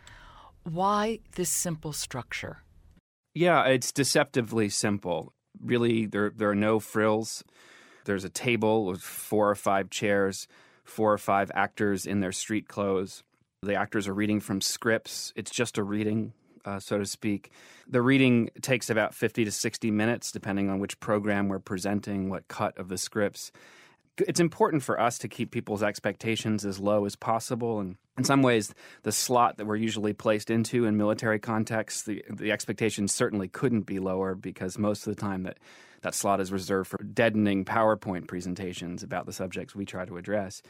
Why 0.65 1.21
this 1.37 1.49
simple 1.49 1.93
structure? 1.93 2.63
Yeah, 3.35 3.65
it's 3.65 3.93
deceptively 3.93 4.69
simple. 4.69 5.33
Really, 5.59 6.05
there 6.07 6.31
there 6.37 6.51
are 6.51 6.55
no 6.55 6.81
frills. 6.81 7.43
There's 8.05 8.25
a 8.25 8.29
table 8.29 8.85
with 8.85 9.01
four 9.01 9.49
or 9.49 9.55
five 9.55 9.89
chairs, 9.89 10.49
four 10.93 11.13
or 11.13 11.19
five 11.19 11.51
actors 11.55 12.07
in 12.07 12.21
their 12.21 12.33
street 12.33 12.69
clothes. 12.69 13.23
The 13.63 13.75
actors 13.75 14.07
are 14.07 14.15
reading 14.15 14.41
from 14.41 14.61
scripts. 14.61 15.33
It's 15.35 15.51
just 15.51 15.79
a 15.79 15.83
reading, 15.83 16.33
uh, 16.65 16.81
so 16.81 16.99
to 16.99 17.07
speak. 17.07 17.51
The 17.89 18.03
reading 18.03 18.51
takes 18.61 18.91
about 18.91 19.15
50 19.15 19.45
to 19.45 19.51
60 19.51 19.91
minutes, 19.91 20.33
depending 20.33 20.69
on 20.69 20.81
which 20.81 21.01
program 21.01 21.49
we're 21.49 21.61
presenting, 21.61 22.29
what 22.29 22.49
cut 22.49 22.77
of 22.79 22.89
the 22.89 22.99
scripts 22.99 23.53
it's 24.19 24.41
important 24.41 24.83
for 24.83 25.01
us 25.01 25.19
to 25.19 25.29
keep 25.29 25.51
people's 25.51 25.83
expectations 25.83 26.65
as 26.65 26.79
low 26.79 27.05
as 27.05 27.17
possible 27.17 27.81
and 27.81 27.97
in 28.19 28.25
some 28.25 28.43
ways 28.43 28.75
the 29.05 29.13
slot 29.13 29.57
that 29.57 29.67
we're 29.67 29.77
usually 29.77 30.13
placed 30.13 30.51
into 30.51 30.85
in 30.85 30.97
military 30.97 31.39
contexts 31.39 32.03
the 32.03 32.25
the 32.29 32.53
expectations 32.53 33.15
certainly 33.15 33.49
couldn't 33.49 33.83
be 33.83 33.99
lower 33.99 34.35
because 34.35 34.79
most 34.79 35.07
of 35.07 35.15
the 35.15 35.21
time 35.21 35.45
that 35.45 35.59
that 36.03 36.15
slot 36.15 36.41
is 36.41 36.53
reserved 36.53 36.91
for 36.91 37.03
deadening 37.03 37.65
PowerPoint 37.65 38.29
presentations 38.29 39.03
about 39.03 39.27
the 39.27 39.33
subjects 39.33 39.75
we 39.75 39.85
try 39.85 40.05
to 40.05 40.17
address 40.17 40.63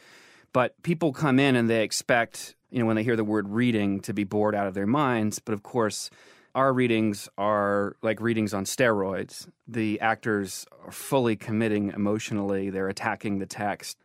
but 0.53 0.81
people 0.83 1.11
come 1.11 1.39
in 1.39 1.55
and 1.55 1.69
they 1.69 1.83
expect 1.83 2.55
you 2.71 2.79
know 2.79 2.85
when 2.85 2.95
they 2.95 3.03
hear 3.03 3.15
the 3.15 3.23
word 3.23 3.49
reading 3.49 3.99
to 3.99 4.13
be 4.13 4.23
bored 4.23 4.55
out 4.55 4.67
of 4.67 4.73
their 4.73 4.87
minds 4.87 5.39
but 5.39 5.53
of 5.53 5.63
course 5.63 6.09
our 6.55 6.71
readings 6.71 7.27
are 7.37 7.95
like 8.01 8.21
readings 8.21 8.53
on 8.53 8.65
steroids. 8.65 9.47
The 9.67 9.99
actors 9.99 10.65
are 10.85 10.91
fully 10.91 11.35
committing 11.35 11.89
emotionally, 11.89 12.69
they're 12.69 12.89
attacking 12.89 13.39
the 13.39 13.45
text. 13.45 13.97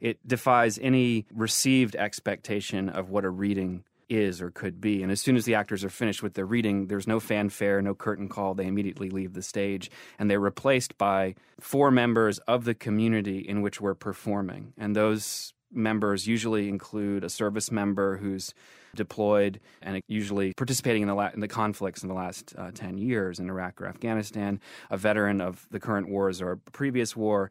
It 0.00 0.18
defies 0.26 0.78
any 0.80 1.26
received 1.34 1.96
expectation 1.96 2.88
of 2.88 3.10
what 3.10 3.24
a 3.24 3.30
reading 3.30 3.84
is 4.08 4.40
or 4.40 4.50
could 4.50 4.80
be. 4.80 5.02
And 5.02 5.10
as 5.10 5.20
soon 5.20 5.36
as 5.36 5.44
the 5.44 5.54
actors 5.54 5.84
are 5.84 5.90
finished 5.90 6.22
with 6.22 6.34
their 6.34 6.46
reading, 6.46 6.86
there's 6.86 7.06
no 7.06 7.20
fanfare, 7.20 7.82
no 7.82 7.94
curtain 7.94 8.28
call. 8.28 8.54
They 8.54 8.66
immediately 8.66 9.10
leave 9.10 9.34
the 9.34 9.42
stage 9.42 9.90
and 10.18 10.30
they're 10.30 10.40
replaced 10.40 10.96
by 10.98 11.34
four 11.60 11.90
members 11.90 12.38
of 12.40 12.64
the 12.64 12.74
community 12.74 13.38
in 13.38 13.62
which 13.62 13.80
we're 13.80 13.94
performing. 13.94 14.72
And 14.78 14.94
those 14.94 15.52
members 15.72 16.26
usually 16.26 16.68
include 16.68 17.24
a 17.24 17.28
service 17.28 17.70
member 17.70 18.16
who's 18.16 18.54
deployed 18.94 19.60
and 19.82 20.00
usually 20.08 20.52
participating 20.54 21.02
in 21.02 21.08
the, 21.08 21.14
la- 21.14 21.30
in 21.34 21.40
the 21.40 21.48
conflicts 21.48 22.02
in 22.02 22.08
the 22.08 22.14
last 22.14 22.54
uh, 22.56 22.70
10 22.72 22.98
years 22.98 23.38
in 23.38 23.48
Iraq 23.48 23.80
or 23.80 23.86
Afghanistan, 23.86 24.60
a 24.90 24.96
veteran 24.96 25.40
of 25.40 25.66
the 25.70 25.80
current 25.80 26.08
wars 26.08 26.40
or 26.40 26.56
previous 26.72 27.14
war, 27.14 27.50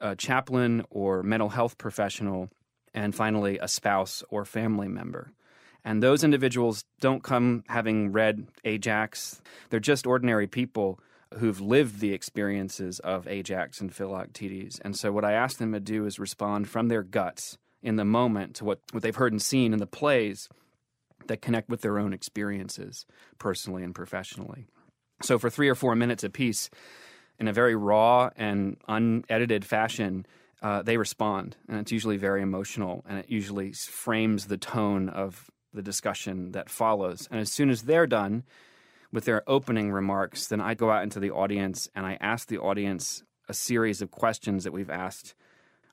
a 0.00 0.14
chaplain 0.14 0.84
or 0.90 1.22
mental 1.22 1.48
health 1.48 1.78
professional, 1.78 2.50
and 2.92 3.14
finally 3.14 3.58
a 3.58 3.68
spouse 3.68 4.22
or 4.28 4.44
family 4.44 4.88
member. 4.88 5.32
And 5.84 6.02
those 6.02 6.24
individuals 6.24 6.84
don't 7.00 7.22
come 7.22 7.64
having 7.68 8.12
read 8.12 8.46
Ajax. 8.64 9.42
They're 9.70 9.80
just 9.80 10.06
ordinary 10.06 10.46
people 10.46 10.98
who've 11.38 11.60
lived 11.60 12.00
the 12.00 12.12
experiences 12.12 13.00
of 13.00 13.28
Ajax 13.28 13.80
and 13.80 13.94
Philoctetes. 13.94 14.80
And 14.84 14.96
so 14.96 15.12
what 15.12 15.24
I 15.24 15.32
ask 15.32 15.58
them 15.58 15.72
to 15.72 15.80
do 15.80 16.06
is 16.06 16.18
respond 16.18 16.68
from 16.68 16.88
their 16.88 17.02
guts 17.02 17.58
in 17.82 17.96
the 17.96 18.04
moment 18.04 18.54
to 18.56 18.64
what, 18.64 18.80
what 18.92 19.02
they've 19.02 19.14
heard 19.14 19.32
and 19.32 19.42
seen 19.42 19.72
in 19.72 19.78
the 19.78 19.86
plays 19.86 20.48
that 21.26 21.42
connect 21.42 21.68
with 21.68 21.80
their 21.80 21.98
own 21.98 22.12
experiences 22.12 23.04
personally 23.38 23.82
and 23.82 23.94
professionally. 23.94 24.66
So 25.22 25.38
for 25.38 25.50
three 25.50 25.68
or 25.68 25.74
four 25.74 25.94
minutes 25.94 26.24
apiece, 26.24 26.70
in 27.38 27.48
a 27.48 27.52
very 27.52 27.74
raw 27.74 28.30
and 28.36 28.76
unedited 28.88 29.64
fashion, 29.64 30.26
uh, 30.62 30.82
they 30.82 30.96
respond, 30.96 31.56
and 31.68 31.78
it's 31.78 31.92
usually 31.92 32.16
very 32.16 32.42
emotional, 32.42 33.04
and 33.08 33.18
it 33.18 33.26
usually 33.28 33.72
frames 33.72 34.46
the 34.46 34.56
tone 34.56 35.08
of 35.08 35.50
the 35.74 35.82
discussion 35.82 36.52
that 36.52 36.70
follows. 36.70 37.28
And 37.30 37.40
as 37.40 37.50
soon 37.52 37.68
as 37.68 37.82
they're 37.82 38.06
done 38.06 38.44
with 39.12 39.24
their 39.24 39.42
opening 39.48 39.92
remarks, 39.92 40.46
then 40.46 40.60
I 40.60 40.74
go 40.74 40.90
out 40.90 41.02
into 41.02 41.20
the 41.20 41.30
audience 41.30 41.88
and 41.94 42.06
I 42.06 42.16
ask 42.20 42.48
the 42.48 42.58
audience 42.58 43.22
a 43.48 43.54
series 43.54 44.00
of 44.00 44.10
questions 44.10 44.64
that 44.64 44.72
we've 44.72 44.90
asked 44.90 45.34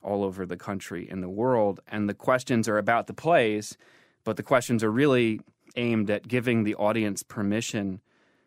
all 0.01 0.23
over 0.23 0.45
the 0.45 0.57
country 0.57 1.07
and 1.09 1.21
the 1.21 1.29
world. 1.29 1.79
And 1.87 2.07
the 2.07 2.13
questions 2.13 2.67
are 2.67 2.77
about 2.77 3.07
the 3.07 3.13
plays, 3.13 3.77
but 4.23 4.37
the 4.37 4.43
questions 4.43 4.83
are 4.83 4.91
really 4.91 5.41
aimed 5.75 6.09
at 6.09 6.27
giving 6.27 6.63
the 6.63 6.75
audience 6.75 7.23
permission, 7.23 8.01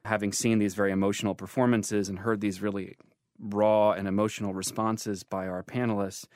having 0.05 0.33
seen 0.33 0.59
these 0.59 0.75
very 0.75 0.93
emotional 0.93 1.35
performances 1.35 2.09
and 2.09 2.21
heard 2.21 2.41
these 2.41 2.61
really 2.61 2.97
raw 3.39 3.93
and 3.93 4.07
emotional 4.07 4.55
responses 4.55 5.23
by 5.23 5.47
our 5.47 5.63
panelists, 5.63 6.27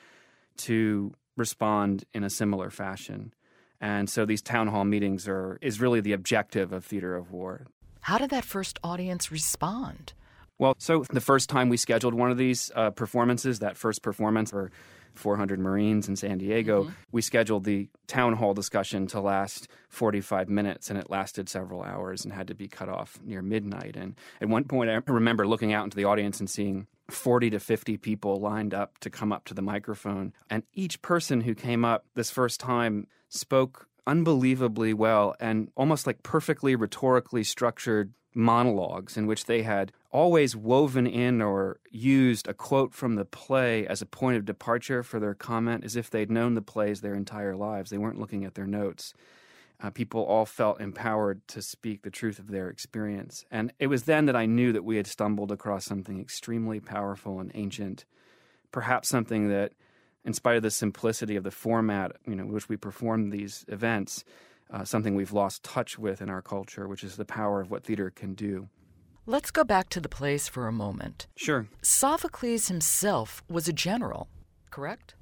to 0.57 1.13
respond 1.37 2.03
in 2.13 2.23
a 2.23 2.29
similar 2.29 2.69
fashion. 2.69 3.33
And 3.81 4.09
so 4.09 4.25
these 4.25 4.41
town 4.41 4.67
hall 4.67 4.83
meetings 4.83 5.27
are 5.27 5.57
is 5.61 5.79
really 5.79 6.01
the 6.01 6.13
objective 6.13 6.73
of 6.73 6.85
Theater 6.85 7.15
of 7.15 7.31
War. 7.31 7.67
How 8.01 8.17
did 8.17 8.29
that 8.31 8.45
first 8.45 8.79
audience 8.83 9.31
respond? 9.31 10.13
Well, 10.57 10.75
so 10.77 11.05
the 11.09 11.21
first 11.21 11.49
time 11.49 11.69
we 11.69 11.77
scheduled 11.77 12.13
one 12.13 12.31
of 12.31 12.37
these 12.37 12.69
uh, 12.75 12.89
performances, 12.91 13.59
that 13.59 13.77
first 13.77 14.01
performance, 14.01 14.51
for 14.51 14.71
400 15.15 15.59
Marines 15.59 16.07
in 16.07 16.15
San 16.15 16.37
Diego, 16.37 16.83
mm-hmm. 16.83 16.93
we 17.11 17.21
scheduled 17.21 17.63
the 17.63 17.89
town 18.07 18.33
hall 18.33 18.53
discussion 18.53 19.07
to 19.07 19.21
last 19.21 19.67
45 19.89 20.49
minutes, 20.49 20.89
and 20.89 20.99
it 20.99 21.09
lasted 21.09 21.49
several 21.49 21.81
hours 21.81 22.23
and 22.23 22.33
had 22.33 22.47
to 22.47 22.55
be 22.55 22.67
cut 22.67 22.89
off 22.89 23.19
near 23.23 23.41
midnight. 23.41 23.95
And 23.95 24.15
at 24.41 24.49
one 24.49 24.65
point, 24.65 24.89
I 24.89 25.01
remember 25.07 25.47
looking 25.47 25.73
out 25.73 25.85
into 25.85 25.97
the 25.97 26.05
audience 26.05 26.39
and 26.39 26.49
seeing 26.49 26.87
40 27.09 27.51
to 27.51 27.59
50 27.59 27.97
people 27.97 28.39
lined 28.39 28.73
up 28.73 28.97
to 28.99 29.09
come 29.09 29.31
up 29.31 29.45
to 29.45 29.53
the 29.53 29.61
microphone. 29.61 30.33
And 30.49 30.63
each 30.73 31.01
person 31.01 31.41
who 31.41 31.55
came 31.55 31.83
up 31.83 32.05
this 32.15 32.31
first 32.31 32.59
time 32.59 33.07
spoke 33.29 33.87
unbelievably 34.05 34.93
well 34.93 35.35
and 35.39 35.69
almost 35.75 36.07
like 36.07 36.23
perfectly 36.23 36.75
rhetorically 36.75 37.43
structured 37.43 38.11
monologues 38.33 39.17
in 39.17 39.27
which 39.27 39.45
they 39.45 39.61
had 39.63 39.91
always 40.11 40.55
woven 40.55 41.05
in 41.05 41.41
or 41.41 41.79
used 41.91 42.47
a 42.47 42.53
quote 42.53 42.93
from 42.93 43.15
the 43.15 43.25
play 43.25 43.85
as 43.87 44.01
a 44.01 44.05
point 44.05 44.37
of 44.37 44.45
departure 44.45 45.03
for 45.03 45.19
their 45.19 45.35
comment, 45.35 45.83
as 45.83 45.95
if 45.95 46.09
they'd 46.09 46.31
known 46.31 46.55
the 46.55 46.61
plays 46.61 47.01
their 47.01 47.15
entire 47.15 47.55
lives. 47.55 47.89
They 47.89 47.97
weren't 47.97 48.19
looking 48.19 48.43
at 48.43 48.55
their 48.55 48.67
notes. 48.67 49.13
Uh, 49.81 49.89
people 49.89 50.23
all 50.23 50.45
felt 50.45 50.81
empowered 50.81 51.47
to 51.47 51.61
speak 51.61 52.01
the 52.01 52.11
truth 52.11 52.37
of 52.37 52.49
their 52.49 52.69
experience. 52.69 53.45
And 53.49 53.71
it 53.79 53.87
was 53.87 54.03
then 54.03 54.25
that 54.25 54.35
I 54.35 54.45
knew 54.45 54.73
that 54.73 54.83
we 54.83 54.97
had 54.97 55.07
stumbled 55.07 55.51
across 55.51 55.85
something 55.85 56.19
extremely 56.19 56.79
powerful 56.79 57.39
and 57.39 57.51
ancient, 57.53 58.05
perhaps 58.71 59.07
something 59.07 59.47
that, 59.49 59.73
in 60.29 60.33
spite 60.35 60.57
of 60.57 60.61
the 60.61 60.69
simplicity 60.69 61.35
of 61.35 61.43
the 61.43 61.49
format, 61.49 62.11
you 62.27 62.35
know, 62.35 62.45
which 62.45 62.69
we 62.69 62.77
perform 62.77 63.31
these 63.31 63.65
events, 63.67 64.23
uh, 64.69 64.83
something 64.83 65.15
we've 65.15 65.31
lost 65.31 65.63
touch 65.63 65.97
with 65.97 66.21
in 66.21 66.29
our 66.29 66.43
culture, 66.43 66.87
which 66.87 67.03
is 67.03 67.15
the 67.15 67.25
power 67.25 67.59
of 67.61 67.71
what 67.71 67.83
theater 67.83 68.11
can 68.11 68.35
do. 68.35 68.69
Let's 69.25 69.49
go 69.49 69.63
back 69.63 69.89
to 69.89 69.99
the 69.99 70.07
plays 70.07 70.47
for 70.47 70.67
a 70.67 70.71
moment. 70.71 71.25
Sure. 71.35 71.67
Sophocles 71.81 72.67
himself 72.67 73.41
was 73.49 73.67
a 73.67 73.73
general, 73.73 74.27
correct? 74.69 75.15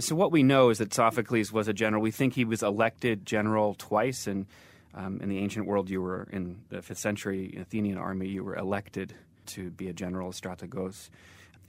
So, 0.00 0.16
what 0.16 0.32
we 0.32 0.42
know 0.42 0.70
is 0.70 0.78
that 0.78 0.92
Sophocles 0.92 1.52
was 1.52 1.68
a 1.68 1.72
general. 1.72 2.02
We 2.02 2.10
think 2.10 2.34
he 2.34 2.44
was 2.44 2.60
elected 2.60 3.24
general 3.24 3.76
twice, 3.78 4.26
and 4.26 4.46
um, 4.94 5.20
in 5.22 5.28
the 5.28 5.38
ancient 5.38 5.66
world, 5.66 5.88
you 5.88 6.02
were 6.02 6.26
in 6.32 6.62
the 6.70 6.82
fifth 6.82 6.98
century 6.98 7.56
Athenian 7.56 7.98
army, 7.98 8.26
you 8.26 8.42
were 8.42 8.56
elected 8.56 9.14
to 9.46 9.70
be 9.70 9.88
a 9.88 9.92
general, 9.92 10.32
strategos. 10.32 11.08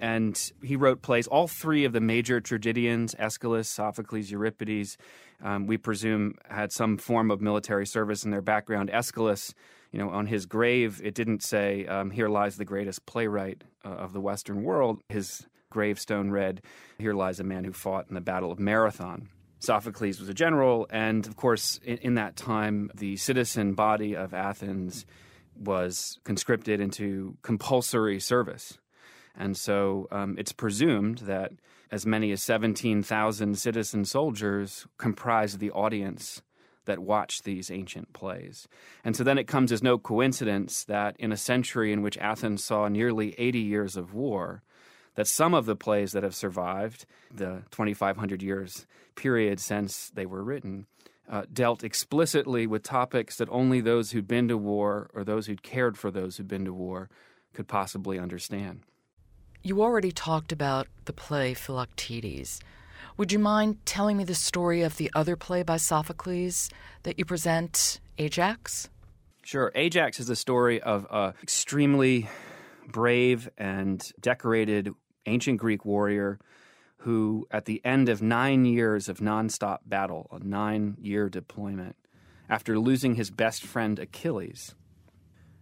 And 0.01 0.51
he 0.63 0.75
wrote 0.75 1.03
plays, 1.03 1.27
all 1.27 1.47
three 1.47 1.85
of 1.85 1.93
the 1.93 2.01
major 2.01 2.41
tragedians 2.41 3.15
Aeschylus, 3.19 3.69
Sophocles, 3.69 4.31
Euripides, 4.31 4.97
um, 5.43 5.67
we 5.67 5.77
presume 5.77 6.35
had 6.49 6.71
some 6.71 6.97
form 6.97 7.29
of 7.29 7.39
military 7.39 7.85
service 7.85 8.25
in 8.25 8.31
their 8.31 8.41
background. 8.41 8.89
Aeschylus, 8.89 9.53
you 9.91 9.99
know, 9.99 10.09
on 10.09 10.25
his 10.25 10.47
grave, 10.47 10.99
it 11.03 11.13
didn't 11.13 11.43
say, 11.43 11.85
um, 11.85 12.09
Here 12.09 12.29
lies 12.29 12.57
the 12.57 12.65
greatest 12.65 13.05
playwright 13.05 13.63
uh, 13.85 13.89
of 13.89 14.13
the 14.13 14.21
Western 14.21 14.63
world. 14.63 15.01
His 15.07 15.45
gravestone 15.69 16.31
read, 16.31 16.61
Here 16.97 17.13
lies 17.13 17.39
a 17.39 17.43
man 17.43 17.63
who 17.63 17.71
fought 17.71 18.07
in 18.09 18.15
the 18.15 18.21
Battle 18.21 18.51
of 18.51 18.59
Marathon. 18.59 19.29
Sophocles 19.59 20.19
was 20.19 20.29
a 20.29 20.33
general, 20.33 20.87
and 20.89 21.27
of 21.27 21.35
course, 21.35 21.79
in, 21.83 21.97
in 21.97 22.15
that 22.15 22.35
time, 22.35 22.89
the 22.95 23.17
citizen 23.17 23.73
body 23.73 24.15
of 24.15 24.33
Athens 24.33 25.05
was 25.55 26.19
conscripted 26.23 26.79
into 26.79 27.37
compulsory 27.43 28.19
service. 28.19 28.79
And 29.35 29.55
so 29.55 30.07
um, 30.11 30.35
it's 30.37 30.51
presumed 30.51 31.19
that 31.19 31.51
as 31.91 32.05
many 32.05 32.31
as 32.31 32.41
17,000 32.43 33.57
citizen 33.57 34.05
soldiers 34.05 34.87
comprised 34.97 35.59
the 35.59 35.71
audience 35.71 36.41
that 36.85 36.99
watched 36.99 37.43
these 37.43 37.69
ancient 37.69 38.11
plays. 38.13 38.67
And 39.03 39.15
so 39.15 39.23
then 39.23 39.37
it 39.37 39.47
comes 39.47 39.71
as 39.71 39.83
no 39.83 39.97
coincidence 39.97 40.83
that 40.85 41.15
in 41.19 41.31
a 41.31 41.37
century 41.37 41.91
in 41.93 42.01
which 42.01 42.17
Athens 42.17 42.63
saw 42.63 42.87
nearly 42.87 43.35
80 43.37 43.59
years 43.59 43.95
of 43.95 44.13
war, 44.13 44.63
that 45.15 45.27
some 45.27 45.53
of 45.53 45.65
the 45.65 45.75
plays 45.75 46.13
that 46.13 46.23
have 46.23 46.35
survived, 46.35 47.05
the 47.33 47.63
2,500 47.71 48.41
years 48.41 48.87
period 49.15 49.59
since 49.59 50.09
they 50.09 50.25
were 50.25 50.43
written, 50.43 50.87
uh, 51.29 51.43
dealt 51.51 51.83
explicitly 51.83 52.65
with 52.65 52.83
topics 52.83 53.37
that 53.37 53.49
only 53.51 53.81
those 53.81 54.11
who'd 54.11 54.27
been 54.27 54.47
to 54.47 54.57
war 54.57 55.09
or 55.13 55.23
those 55.23 55.47
who'd 55.47 55.63
cared 55.63 55.97
for 55.97 56.11
those 56.11 56.37
who'd 56.37 56.47
been 56.47 56.65
to 56.65 56.73
war 56.73 57.09
could 57.53 57.67
possibly 57.67 58.17
understand. 58.17 58.81
You 59.63 59.83
already 59.83 60.11
talked 60.11 60.51
about 60.51 60.87
the 61.05 61.13
play 61.13 61.53
Philoctetes. 61.53 62.59
Would 63.17 63.31
you 63.31 63.37
mind 63.37 63.77
telling 63.85 64.17
me 64.17 64.23
the 64.23 64.33
story 64.33 64.81
of 64.81 64.97
the 64.97 65.11
other 65.13 65.35
play 65.35 65.61
by 65.61 65.77
Sophocles 65.77 66.71
that 67.03 67.19
you 67.19 67.25
present, 67.25 67.99
Ajax? 68.17 68.89
Sure. 69.43 69.71
Ajax 69.75 70.19
is 70.19 70.25
the 70.25 70.35
story 70.35 70.81
of 70.81 71.05
an 71.11 71.33
extremely 71.43 72.27
brave 72.87 73.49
and 73.55 74.11
decorated 74.19 74.89
ancient 75.27 75.59
Greek 75.59 75.85
warrior 75.85 76.39
who, 76.97 77.47
at 77.51 77.65
the 77.65 77.81
end 77.85 78.09
of 78.09 78.19
nine 78.19 78.65
years 78.65 79.09
of 79.09 79.19
nonstop 79.19 79.79
battle, 79.85 80.27
a 80.31 80.39
nine 80.39 80.97
year 80.99 81.29
deployment, 81.29 81.95
after 82.49 82.79
losing 82.79 83.13
his 83.13 83.29
best 83.29 83.63
friend 83.63 83.99
Achilles, 83.99 84.73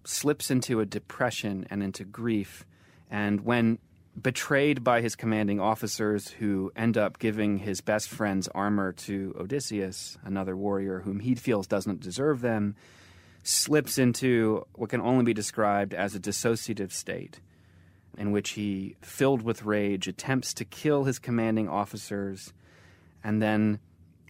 slips 0.06 0.50
into 0.50 0.80
a 0.80 0.86
depression 0.86 1.68
and 1.70 1.84
into 1.84 2.06
grief. 2.06 2.66
And 3.10 3.42
when 3.42 3.80
betrayed 4.20 4.84
by 4.84 5.02
his 5.02 5.16
commanding 5.16 5.60
officers, 5.60 6.30
who 6.30 6.72
end 6.76 6.98
up 6.98 7.20
giving 7.20 7.58
his 7.58 7.82
best 7.82 8.10
friend's 8.10 8.48
armor 8.50 8.92
to 8.94 9.36
Odysseus, 9.40 10.18
another 10.24 10.56
warrior 10.56 11.02
whom 11.02 11.20
he 11.20 11.36
feels 11.36 11.68
doesn't 11.68 12.02
deserve 12.02 12.42
them, 12.42 12.76
slips 13.44 13.98
into 13.98 14.66
what 14.74 14.90
can 14.90 15.02
only 15.02 15.24
be 15.24 15.34
described 15.34 15.94
as 15.94 16.16
a 16.16 16.20
dissociative 16.20 16.92
state 16.92 17.40
in 18.18 18.32
which 18.32 18.52
he, 18.52 18.96
filled 19.02 19.42
with 19.42 19.64
rage, 19.64 20.08
attempts 20.08 20.54
to 20.54 20.66
kill 20.66 21.06
his 21.06 21.20
commanding 21.20 21.70
officers 21.70 22.54
and 23.24 23.42
then 23.42 23.80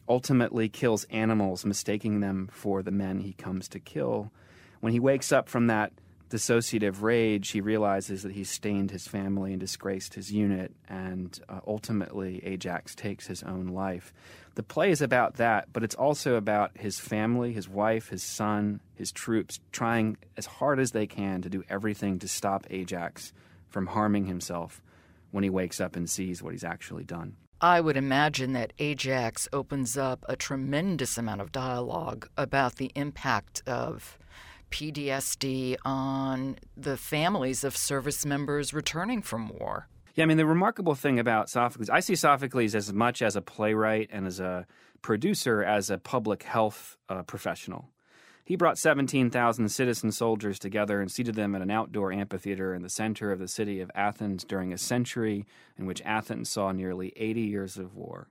ultimately 0.07 0.69
kills 0.69 1.05
animals, 1.05 1.65
mistaking 1.65 2.19
them 2.19 2.49
for 2.51 2.81
the 2.83 2.91
men 2.91 3.19
he 3.19 3.33
comes 3.33 3.67
to 3.67 3.79
kill. 3.79 4.31
When 4.79 4.93
he 4.93 4.99
wakes 4.99 5.31
up 5.31 5.49
from 5.49 5.67
that 5.67 5.91
dissociative 6.29 7.01
rage, 7.01 7.49
he 7.49 7.61
realizes 7.61 8.23
that 8.23 8.33
he's 8.33 8.49
stained 8.49 8.91
his 8.91 9.07
family 9.07 9.51
and 9.51 9.59
disgraced 9.59 10.13
his 10.13 10.31
unit, 10.31 10.71
and 10.87 11.39
uh, 11.49 11.59
ultimately 11.65 12.41
Ajax 12.45 12.93
takes 12.95 13.27
his 13.27 13.43
own 13.43 13.67
life. 13.67 14.13
The 14.55 14.63
play 14.63 14.91
is 14.91 15.01
about 15.01 15.35
that, 15.35 15.71
but 15.73 15.83
it's 15.83 15.95
also 15.95 16.35
about 16.35 16.77
his 16.77 16.99
family, 16.99 17.53
his 17.53 17.69
wife, 17.69 18.09
his 18.09 18.23
son, 18.23 18.81
his 18.93 19.11
troops, 19.11 19.59
trying 19.71 20.17
as 20.37 20.45
hard 20.45 20.79
as 20.79 20.91
they 20.91 21.07
can 21.07 21.41
to 21.41 21.49
do 21.49 21.63
everything 21.69 22.19
to 22.19 22.27
stop 22.27 22.67
Ajax 22.69 23.33
from 23.67 23.87
harming 23.87 24.25
himself 24.25 24.81
when 25.31 25.43
he 25.43 25.49
wakes 25.49 25.79
up 25.79 25.95
and 25.95 26.09
sees 26.09 26.43
what 26.43 26.53
he's 26.53 26.63
actually 26.63 27.03
done. 27.03 27.35
I 27.61 27.81
would 27.81 27.97
imagine 27.97 28.53
that 28.53 28.73
Ajax 28.79 29.47
opens 29.51 29.97
up 29.97 30.23
a 30.29 30.35
tremendous 30.35 31.17
amount 31.17 31.41
of 31.41 31.51
dialogue 31.51 32.29
about 32.37 32.75
the 32.75 32.91
impact 32.95 33.61
of 33.67 34.17
PTSD 34.69 35.77
on 35.83 36.57
the 36.75 36.97
families 36.97 37.63
of 37.63 37.75
service 37.75 38.25
members 38.25 38.73
returning 38.73 39.21
from 39.21 39.49
war. 39.49 39.87
Yeah, 40.15 40.23
I 40.23 40.27
mean, 40.27 40.37
the 40.37 40.45
remarkable 40.45 40.95
thing 40.95 41.19
about 41.19 41.49
Sophocles, 41.49 41.89
I 41.89 42.01
see 42.01 42.15
Sophocles 42.15 42.75
as 42.75 42.91
much 42.91 43.21
as 43.21 43.35
a 43.35 43.41
playwright 43.41 44.09
and 44.11 44.27
as 44.27 44.39
a 44.39 44.65
producer 45.01 45.63
as 45.63 45.89
a 45.89 45.97
public 45.97 46.43
health 46.43 46.97
uh, 47.07 47.23
professional. 47.23 47.89
He 48.43 48.55
brought 48.55 48.79
17,000 48.79 49.69
citizen 49.69 50.11
soldiers 50.11 50.57
together 50.57 51.01
and 51.01 51.11
seated 51.11 51.35
them 51.35 51.53
at 51.53 51.61
an 51.61 51.69
outdoor 51.69 52.11
amphitheater 52.11 52.73
in 52.73 52.81
the 52.81 52.89
center 52.89 53.31
of 53.31 53.37
the 53.37 53.47
city 53.47 53.79
of 53.79 53.91
Athens 53.93 54.43
during 54.43 54.73
a 54.73 54.77
century 54.77 55.45
in 55.77 55.85
which 55.85 56.01
Athens 56.01 56.49
saw 56.49 56.71
nearly 56.71 57.13
80 57.15 57.41
years 57.41 57.77
of 57.77 57.95
war. 57.95 58.27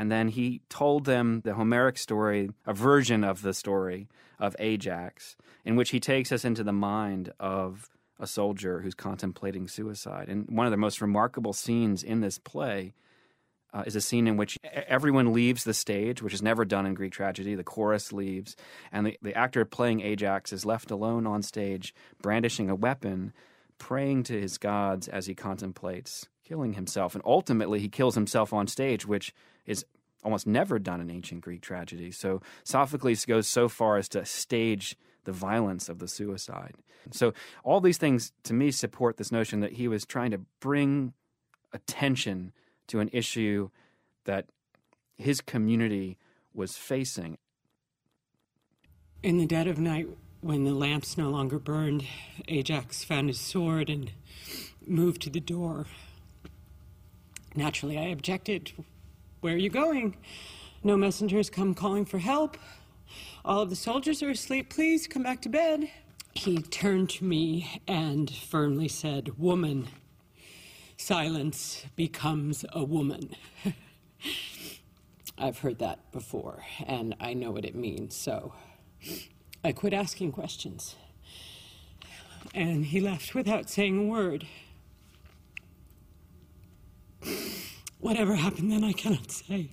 And 0.00 0.10
then 0.10 0.28
he 0.28 0.62
told 0.70 1.04
them 1.04 1.42
the 1.44 1.52
Homeric 1.52 1.98
story, 1.98 2.48
a 2.64 2.72
version 2.72 3.22
of 3.22 3.42
the 3.42 3.52
story 3.52 4.08
of 4.38 4.56
Ajax, 4.58 5.36
in 5.62 5.76
which 5.76 5.90
he 5.90 6.00
takes 6.00 6.32
us 6.32 6.42
into 6.42 6.64
the 6.64 6.72
mind 6.72 7.34
of 7.38 7.90
a 8.18 8.26
soldier 8.26 8.80
who's 8.80 8.94
contemplating 8.94 9.68
suicide. 9.68 10.30
And 10.30 10.48
one 10.48 10.64
of 10.64 10.70
the 10.70 10.78
most 10.78 11.02
remarkable 11.02 11.52
scenes 11.52 12.02
in 12.02 12.22
this 12.22 12.38
play 12.38 12.94
uh, 13.74 13.82
is 13.84 13.94
a 13.94 14.00
scene 14.00 14.26
in 14.26 14.38
which 14.38 14.56
everyone 14.64 15.34
leaves 15.34 15.64
the 15.64 15.74
stage, 15.74 16.22
which 16.22 16.32
is 16.32 16.40
never 16.40 16.64
done 16.64 16.86
in 16.86 16.94
Greek 16.94 17.12
tragedy. 17.12 17.54
The 17.54 17.62
chorus 17.62 18.10
leaves, 18.10 18.56
and 18.90 19.04
the, 19.04 19.18
the 19.20 19.36
actor 19.36 19.66
playing 19.66 20.00
Ajax 20.00 20.50
is 20.50 20.64
left 20.64 20.90
alone 20.90 21.26
on 21.26 21.42
stage, 21.42 21.94
brandishing 22.22 22.70
a 22.70 22.74
weapon, 22.74 23.34
praying 23.76 24.22
to 24.22 24.40
his 24.40 24.56
gods 24.56 25.08
as 25.08 25.26
he 25.26 25.34
contemplates 25.34 26.26
killing 26.50 26.72
himself. 26.72 27.14
And 27.14 27.22
ultimately, 27.24 27.78
he 27.78 27.88
kills 27.88 28.16
himself 28.16 28.52
on 28.52 28.66
stage, 28.66 29.06
which 29.06 29.32
is 29.66 29.84
almost 30.24 30.48
never 30.48 30.80
done 30.80 31.00
in 31.00 31.08
ancient 31.08 31.42
Greek 31.42 31.60
tragedy. 31.60 32.10
So 32.10 32.42
Sophocles 32.64 33.24
goes 33.24 33.46
so 33.46 33.68
far 33.68 33.96
as 33.96 34.08
to 34.10 34.24
stage 34.24 34.96
the 35.24 35.32
violence 35.32 35.88
of 35.88 36.00
the 36.00 36.08
suicide. 36.08 36.74
So 37.12 37.32
all 37.62 37.80
these 37.80 37.98
things 37.98 38.32
to 38.42 38.52
me 38.52 38.72
support 38.72 39.16
this 39.16 39.30
notion 39.30 39.60
that 39.60 39.74
he 39.74 39.86
was 39.86 40.04
trying 40.04 40.32
to 40.32 40.40
bring 40.58 41.12
attention 41.72 42.52
to 42.88 42.98
an 42.98 43.10
issue 43.12 43.70
that 44.24 44.46
his 45.16 45.40
community 45.40 46.18
was 46.52 46.76
facing. 46.76 47.38
In 49.22 49.38
the 49.38 49.46
dead 49.46 49.68
of 49.68 49.78
night, 49.78 50.08
when 50.40 50.64
the 50.64 50.74
lamps 50.74 51.16
no 51.16 51.30
longer 51.30 51.60
burned, 51.60 52.04
Ajax 52.48 53.04
found 53.04 53.28
his 53.28 53.38
sword 53.38 53.88
and 53.88 54.10
moved 54.84 55.22
to 55.22 55.30
the 55.30 55.40
door. 55.40 55.86
Naturally, 57.54 57.98
I 57.98 58.04
objected. 58.04 58.72
Where 59.40 59.54
are 59.54 59.58
you 59.58 59.70
going? 59.70 60.16
No 60.84 60.96
messengers 60.96 61.50
come 61.50 61.74
calling 61.74 62.04
for 62.04 62.18
help. 62.18 62.56
All 63.44 63.62
of 63.62 63.70
the 63.70 63.76
soldiers 63.76 64.22
are 64.22 64.30
asleep. 64.30 64.70
Please 64.70 65.06
come 65.06 65.22
back 65.22 65.42
to 65.42 65.48
bed. 65.48 65.90
He 66.34 66.58
turned 66.58 67.10
to 67.10 67.24
me 67.24 67.80
and 67.88 68.30
firmly 68.30 68.86
said, 68.86 69.36
Woman, 69.38 69.88
silence 70.96 71.84
becomes 71.96 72.64
a 72.72 72.84
woman. 72.84 73.34
I've 75.38 75.58
heard 75.58 75.78
that 75.78 76.12
before, 76.12 76.62
and 76.86 77.16
I 77.18 77.34
know 77.34 77.50
what 77.50 77.64
it 77.64 77.74
means, 77.74 78.14
so 78.14 78.52
I 79.64 79.72
quit 79.72 79.92
asking 79.92 80.32
questions. 80.32 80.94
And 82.54 82.84
he 82.84 83.00
left 83.00 83.34
without 83.34 83.70
saying 83.70 83.98
a 83.98 84.02
word. 84.02 84.46
Whatever 88.00 88.34
happened 88.34 88.72
then, 88.72 88.84
I 88.84 88.92
cannot 88.92 89.30
say. 89.30 89.70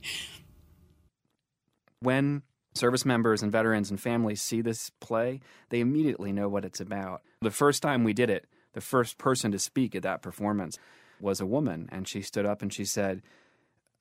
When 1.99 2.43
service 2.75 3.05
members 3.05 3.41
and 3.41 3.51
veterans 3.51 3.89
and 3.89 3.99
families 3.99 4.41
see 4.41 4.61
this 4.61 4.91
play, 4.99 5.39
they 5.69 5.79
immediately 5.79 6.31
know 6.31 6.47
what 6.49 6.65
it's 6.65 6.79
about. 6.79 7.21
The 7.41 7.51
first 7.51 7.81
time 7.81 8.03
we 8.03 8.13
did 8.13 8.29
it, 8.29 8.45
the 8.73 8.81
first 8.81 9.17
person 9.17 9.51
to 9.51 9.59
speak 9.59 9.95
at 9.95 10.03
that 10.03 10.21
performance 10.21 10.77
was 11.19 11.39
a 11.39 11.45
woman, 11.45 11.89
and 11.91 12.07
she 12.07 12.21
stood 12.21 12.45
up 12.45 12.61
and 12.61 12.71
she 12.71 12.85
said, 12.85 13.23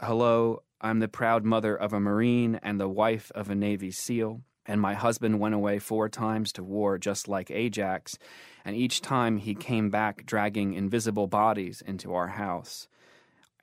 Hello, 0.01 0.63
I'm 0.81 0.99
the 0.99 1.09
proud 1.09 1.45
mother 1.45 1.75
of 1.75 1.93
a 1.93 2.01
Marine 2.01 2.61
and 2.63 2.79
the 2.79 2.89
wife 2.89 3.33
of 3.35 3.49
a 3.49 3.55
Navy 3.55 3.91
SEAL. 3.91 4.43
And 4.67 4.81
my 4.81 4.95
husband 4.95 5.39
went 5.39 5.55
away 5.55 5.79
four 5.79 6.09
times 6.09 6.53
to 6.53 6.65
war, 6.65 6.99
just 6.99 7.29
like 7.29 7.51
Ajax. 7.51 8.19
And 8.65 8.77
each 8.77 9.01
time 9.01 9.39
he 9.39 9.55
came 9.55 9.91
back 9.91 10.27
dragging 10.27 10.75
invisible 10.75 11.29
bodies 11.29 11.83
into 11.87 12.13
our 12.13 12.27
house. 12.29 12.89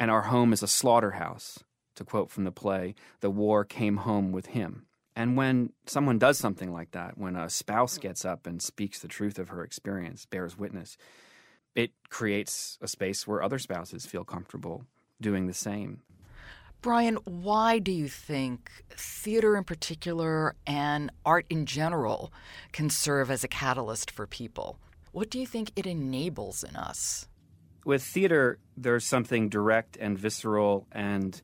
And 0.04 0.12
our 0.12 0.24
home 0.24 0.52
is 0.52 0.62
a 0.62 0.68
slaughterhouse. 0.68 1.64
To 1.96 2.04
quote 2.04 2.30
from 2.30 2.44
the 2.44 2.52
play, 2.52 2.94
the 3.22 3.30
war 3.30 3.64
came 3.64 3.96
home 3.96 4.34
with 4.34 4.48
him. 4.48 4.86
And 5.16 5.38
when 5.38 5.72
someone 5.86 6.20
does 6.20 6.38
something 6.38 6.74
like 6.74 6.92
that, 6.92 7.18
when 7.18 7.38
a 7.38 7.50
spouse 7.50 7.98
gets 7.98 8.26
up 8.26 8.46
and 8.46 8.62
speaks 8.62 9.00
the 9.00 9.08
truth 9.08 9.40
of 9.40 9.48
her 9.48 9.64
experience, 9.64 10.26
bears 10.26 10.58
witness, 10.58 10.98
it 11.74 11.92
creates 12.10 12.78
a 12.82 12.88
space 12.90 13.26
where 13.26 13.42
other 13.42 13.58
spouses 13.58 14.06
feel 14.06 14.26
comfortable 14.26 14.86
doing 15.22 15.48
the 15.48 15.54
same. 15.54 16.02
Bryan, 16.82 17.16
why 17.24 17.80
do 17.80 17.94
you 17.94 18.10
think 18.10 18.70
theater 18.90 19.56
in 19.56 19.64
particular 19.64 20.54
and 20.68 21.12
art 21.26 21.46
in 21.50 21.66
general 21.66 22.34
can 22.74 22.90
serve 22.90 23.32
as 23.32 23.46
a 23.46 23.48
catalyst 23.48 24.12
for 24.12 24.28
people? 24.28 24.80
What 25.14 25.30
do 25.30 25.40
you 25.40 25.48
think 25.48 25.72
it 25.78 25.88
enables 25.88 26.62
in 26.62 26.76
us? 26.76 27.30
With 27.86 28.04
theater, 28.04 28.60
there's 28.78 29.06
something 29.06 29.50
direct 29.50 29.98
and 29.98 30.18
visceral, 30.18 30.88
and 30.92 31.40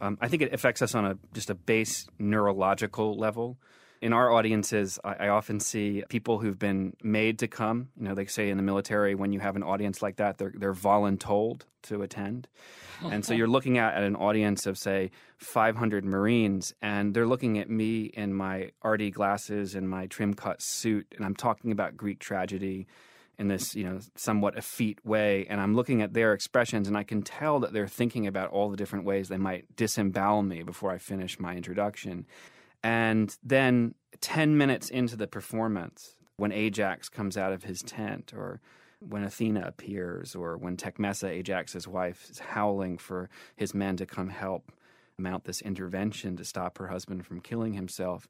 um, 0.00 0.18
I 0.20 0.28
think 0.28 0.42
it 0.42 0.52
affects 0.52 0.82
us 0.82 0.94
on 0.94 1.04
a 1.04 1.18
just 1.32 1.50
a 1.50 1.54
base 1.54 2.06
neurological 2.18 3.16
level. 3.16 3.58
In 4.00 4.12
our 4.12 4.32
audiences, 4.32 4.98
I, 5.02 5.14
I, 5.14 5.28
often 5.28 5.58
see 5.58 6.04
people 6.08 6.38
who've 6.38 6.58
been 6.58 6.94
made 7.02 7.40
to 7.40 7.48
come. 7.48 7.88
You 7.96 8.04
know, 8.04 8.14
they 8.14 8.26
say 8.26 8.48
in 8.48 8.56
the 8.56 8.62
military, 8.62 9.16
when 9.16 9.32
you 9.32 9.40
have 9.40 9.56
an 9.56 9.64
audience 9.64 10.02
like 10.02 10.16
that, 10.16 10.38
they're 10.38 10.54
they're 10.54 10.74
voluntold 10.74 11.62
to 11.84 12.02
attend. 12.02 12.48
And 13.00 13.24
so 13.24 13.32
you're 13.32 13.46
looking 13.46 13.78
at, 13.78 13.94
at 13.94 14.02
an 14.02 14.16
audience 14.16 14.66
of 14.66 14.76
say 14.76 15.12
500 15.36 16.04
Marines, 16.04 16.74
and 16.82 17.14
they're 17.14 17.28
looking 17.28 17.56
at 17.60 17.70
me 17.70 18.06
in 18.06 18.34
my 18.34 18.72
arty 18.82 19.12
glasses 19.12 19.76
and 19.76 19.88
my 19.88 20.08
trim 20.08 20.34
cut 20.34 20.60
suit, 20.60 21.06
and 21.16 21.24
I'm 21.24 21.36
talking 21.36 21.70
about 21.70 21.96
Greek 21.96 22.18
tragedy 22.18 22.88
in 23.38 23.48
this, 23.48 23.74
you 23.76 23.84
know, 23.84 24.00
somewhat 24.16 24.58
effete 24.58 25.04
way, 25.04 25.46
and 25.48 25.60
I'm 25.60 25.74
looking 25.74 26.02
at 26.02 26.12
their 26.12 26.32
expressions, 26.32 26.88
and 26.88 26.96
I 26.96 27.04
can 27.04 27.22
tell 27.22 27.60
that 27.60 27.72
they're 27.72 27.86
thinking 27.86 28.26
about 28.26 28.50
all 28.50 28.68
the 28.68 28.76
different 28.76 29.04
ways 29.04 29.28
they 29.28 29.36
might 29.36 29.76
disembowel 29.76 30.42
me 30.42 30.62
before 30.62 30.90
I 30.90 30.98
finish 30.98 31.38
my 31.38 31.54
introduction. 31.54 32.26
And 32.82 33.36
then 33.42 33.94
10 34.20 34.56
minutes 34.56 34.90
into 34.90 35.16
the 35.16 35.28
performance, 35.28 36.16
when 36.36 36.52
Ajax 36.52 37.08
comes 37.08 37.36
out 37.36 37.52
of 37.52 37.64
his 37.64 37.82
tent, 37.82 38.32
or 38.34 38.60
when 39.00 39.22
Athena 39.22 39.62
appears, 39.64 40.34
or 40.34 40.56
when 40.56 40.76
Tecmessa, 40.76 41.28
Ajax's 41.28 41.86
wife, 41.86 42.28
is 42.30 42.40
howling 42.40 42.98
for 42.98 43.30
his 43.54 43.72
men 43.72 43.96
to 43.96 44.06
come 44.06 44.30
help 44.30 44.72
mount 45.16 45.44
this 45.44 45.60
intervention 45.62 46.36
to 46.36 46.44
stop 46.44 46.78
her 46.78 46.88
husband 46.88 47.26
from 47.26 47.40
killing 47.40 47.74
himself, 47.74 48.28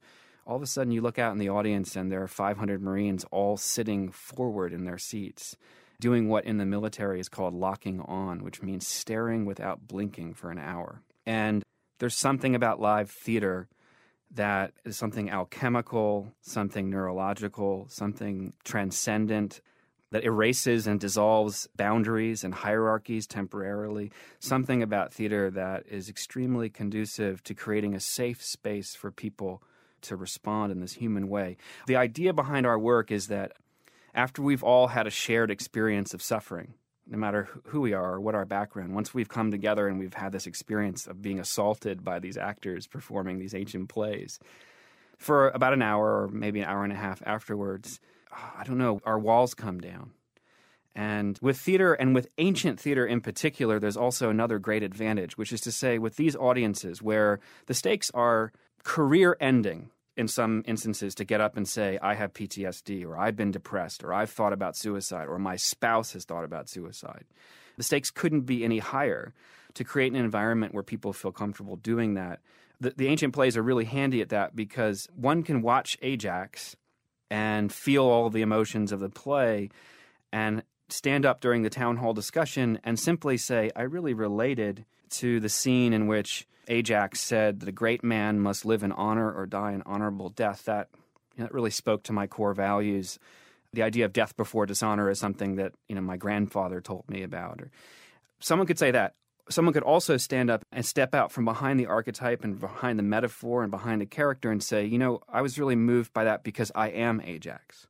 all 0.49 0.57
of 0.57 0.63
a 0.63 0.67
sudden 0.67 0.91
you 0.91 1.03
look 1.03 1.19
out 1.19 1.33
in 1.33 1.39
the 1.39 1.51
audience 1.51 1.95
and 1.95 2.11
there 2.11 2.23
are 2.23 2.27
500 2.27 2.83
Marines 2.83 3.25
all 3.31 3.59
sitting 3.59 4.11
forward 4.11 4.73
in 4.73 4.85
their 4.85 4.97
seats, 4.97 5.57
doing 6.01 6.27
what 6.29 6.47
in 6.47 6.57
the 6.57 6.65
military 6.65 7.21
is 7.21 7.29
called 7.29 7.53
locking 7.53 8.01
on, 8.01 8.43
which 8.43 8.63
means 8.63 8.87
staring 8.87 9.45
without 9.45 9.87
blinking 9.87 10.33
for 10.33 10.51
an 10.51 10.59
hour. 10.59 11.03
And 11.27 11.63
there's 11.99 12.17
something 12.17 12.55
about 12.55 12.81
live 12.81 13.11
theater 13.11 13.69
that 14.35 14.73
is 14.87 14.97
something 14.97 15.31
alchemical, 15.31 16.33
something 16.41 16.89
neurological, 16.89 17.87
something 17.91 18.55
transcendent 18.65 19.61
that 20.13 20.25
erases 20.25 20.87
and 20.87 20.99
dissolves 20.99 21.69
boundaries 21.77 22.43
and 22.43 22.55
hierarchies 22.55 23.27
temporarily. 23.27 24.11
Something 24.39 24.83
about 24.83 25.13
theater 25.13 25.51
that 25.51 25.85
is 25.91 26.09
extremely 26.09 26.71
conducive 26.71 27.43
to 27.43 27.55
creating 27.55 27.95
a 27.95 28.01
safe 28.01 28.43
space 28.43 28.95
for 28.95 29.11
people 29.11 29.63
to 30.03 30.17
respond 30.17 30.73
in 30.73 30.81
this 30.81 30.95
human 30.95 31.29
way. 31.29 31.57
The 31.87 31.97
idea 31.97 32.33
behind 32.33 32.67
our 32.67 32.79
work 32.79 33.11
is 33.11 33.29
that 33.29 33.53
after 34.15 34.43
we've 34.43 34.63
all 34.63 34.89
had 34.89 35.07
a 35.07 35.11
shared 35.11 35.51
experience 35.51 36.15
of 36.15 36.23
suffering, 36.23 36.75
no 37.07 37.19
matter 37.19 37.49
who 37.67 37.81
we 37.81 37.93
are 37.93 38.15
or 38.15 38.21
what 38.21 38.35
our 38.35 38.45
background, 38.45 38.95
once 38.95 39.15
we've 39.15 39.29
come 39.29 39.51
together 39.51 39.89
and 39.89 39.99
we've 39.99 40.15
had 40.15 40.33
this 40.33 40.47
experience 40.47 41.07
of 41.07 41.23
being 41.23 41.39
assaulted 41.39 42.05
by 42.05 42.19
these 42.19 42.37
actors 42.37 42.87
performing 42.87 43.39
these 43.39 43.55
ancient 43.55 43.89
plays, 43.89 44.39
for 45.17 45.49
about 45.51 45.73
an 45.73 45.83
hour 45.83 46.23
or 46.23 46.29
maybe 46.29 46.61
an 46.61 46.69
hour 46.69 46.85
and 46.85 46.93
a 46.93 46.97
half 46.97 47.23
afterwards, 47.27 48.01
I 48.31 48.65
don't 48.65 48.79
know, 48.79 49.01
our 49.05 49.19
walls 49.19 49.55
come 49.55 49.81
down. 49.81 50.13
And 50.95 51.39
with 51.41 51.59
theater 51.59 51.95
and 51.95 52.15
with 52.15 52.29
ancient 52.39 52.81
theater 52.81 53.07
in 53.07 53.21
particular, 53.21 53.79
there's 53.79 53.97
also 53.97 54.31
another 54.31 54.59
great 54.59 54.83
advantage, 54.83 55.39
which 55.39 55.53
is 55.53 55.61
to 55.61 55.73
say, 55.73 55.99
with 55.99 56.17
these 56.17 56.35
audiences 56.35 57.01
where 57.01 57.39
the 57.67 57.75
stakes 57.75 58.11
are 58.15 58.53
career 58.85 59.37
ending 59.41 59.91
in 60.17 60.27
some 60.27 60.64
instances 60.67 61.14
to 61.14 61.25
get 61.25 61.41
up 61.41 61.57
and 61.57 61.69
say, 61.69 61.99
I 62.03 62.14
have 62.14 62.33
PTSD, 62.33 63.05
or 63.05 63.17
I've 63.17 63.37
been 63.37 63.53
depressed, 63.53 64.03
or 64.03 64.12
I've 64.12 64.31
thought 64.31 64.53
about 64.53 64.77
suicide, 64.77 65.29
or 65.29 65.38
my 65.38 65.57
spouse 65.57 66.12
has 66.12 66.25
thought 66.25 66.45
about 66.45 66.69
suicide. 66.69 67.25
The 67.77 67.85
stakes 67.85 68.11
couldn't 68.11 68.41
be 68.41 68.64
any 68.64 68.79
higher 68.79 69.33
to 69.75 69.85
create 69.85 70.12
an 70.12 70.19
environment 70.19 70.75
where 70.75 70.83
people 70.83 71.12
feel 71.12 71.31
comfortable 71.31 71.77
doing 71.77 72.14
that. 72.14 72.41
The, 72.81 72.91
the 72.97 73.07
ancient 73.07 73.33
plays 73.33 73.57
are 73.57 73.62
really 73.62 73.85
handy 73.85 74.21
at 74.21 74.31
that 74.31 74.57
because 74.57 75.09
one 75.14 75.45
can 75.45 75.62
watch 75.62 75.97
Ajax 76.03 76.75
and 77.31 77.73
feel 77.73 78.05
all 78.05 78.29
the 78.31 78.43
emotions 78.43 78.91
of 78.91 78.99
the 78.99 79.09
play 79.09 79.71
and 80.33 80.64
stand 80.88 81.25
up 81.25 81.41
during 81.41 81.62
the 81.62 81.71
town 81.71 81.97
hall 81.97 82.12
discussion 82.12 82.81
and 82.83 82.99
simply 82.99 83.37
say, 83.37 83.71
I 83.77 83.83
really 83.83 84.14
related 84.14 84.85
to 85.11 85.38
the 85.38 85.49
scene 85.49 85.93
in 85.93 86.09
which 86.09 86.47
Ajax 86.69 87.21
said 87.21 87.61
that 87.61 87.69
a 87.69 87.73
great 87.73 88.05
man 88.05 88.39
must 88.39 88.65
live 88.65 88.83
in 88.83 88.93
honor 88.93 89.33
or 89.33 89.47
die 89.47 89.73
an 89.73 89.83
honorable 89.87 90.29
death. 90.29 90.65
That, 90.67 90.89
you 91.35 91.41
know, 91.41 91.47
that 91.47 91.55
really 91.55 91.71
spoke 91.71 92.05
to 92.05 92.13
my 92.13 92.27
core 92.27 92.55
values. 92.55 93.19
The 93.73 93.83
idea 93.83 94.05
of 94.05 94.13
death 94.13 94.37
before 94.37 94.67
dishonor 94.67 95.11
is 95.11 95.19
something 95.19 95.57
that 95.57 95.73
you 95.89 95.95
know 95.95 96.01
my 96.01 96.17
grandfather 96.17 96.81
told 96.81 97.09
me 97.09 97.23
about. 97.23 97.61
Or 97.61 97.71
someone 98.41 98.67
could 98.67 98.79
say 98.79 98.91
that. 98.91 99.15
Someone 99.51 99.73
could 99.73 99.83
also 99.83 100.19
stand 100.19 100.51
up 100.51 100.63
and 100.73 100.85
step 100.85 101.15
out 101.15 101.33
from 101.33 101.47
behind 101.47 101.81
the 101.81 101.87
archetype 101.87 102.45
and 102.45 102.61
behind 102.61 102.99
the 102.99 103.03
metaphor 103.03 103.63
and 103.63 103.71
behind 103.71 104.03
the 104.03 104.07
character 104.07 104.51
and 104.51 104.63
say, 104.63 104.85
you 104.85 104.99
know, 104.99 105.21
I 105.27 105.41
was 105.41 105.59
really 105.59 105.75
moved 105.75 106.13
by 106.13 106.25
that 106.25 106.45
because 106.45 106.71
I 106.75 106.89
am 106.89 107.23
Ajax. 107.25 107.87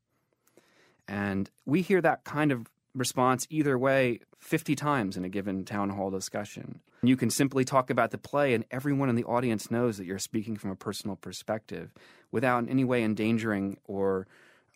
And 1.08 1.50
we 1.66 1.82
hear 1.82 2.00
that 2.00 2.22
kind 2.22 2.52
of 2.52 2.68
response 2.98 3.46
either 3.50 3.78
way 3.78 4.20
50 4.38 4.74
times 4.74 5.16
in 5.16 5.24
a 5.24 5.28
given 5.28 5.64
town 5.64 5.90
hall 5.90 6.10
discussion. 6.10 6.80
You 7.02 7.16
can 7.16 7.30
simply 7.30 7.64
talk 7.64 7.90
about 7.90 8.10
the 8.10 8.18
play, 8.18 8.54
and 8.54 8.64
everyone 8.70 9.08
in 9.08 9.14
the 9.14 9.24
audience 9.24 9.70
knows 9.70 9.98
that 9.98 10.04
you're 10.04 10.18
speaking 10.18 10.56
from 10.56 10.70
a 10.70 10.76
personal 10.76 11.16
perspective 11.16 11.92
without 12.32 12.58
in 12.58 12.68
any 12.68 12.84
way 12.84 13.02
endangering 13.04 13.78
or 13.84 14.26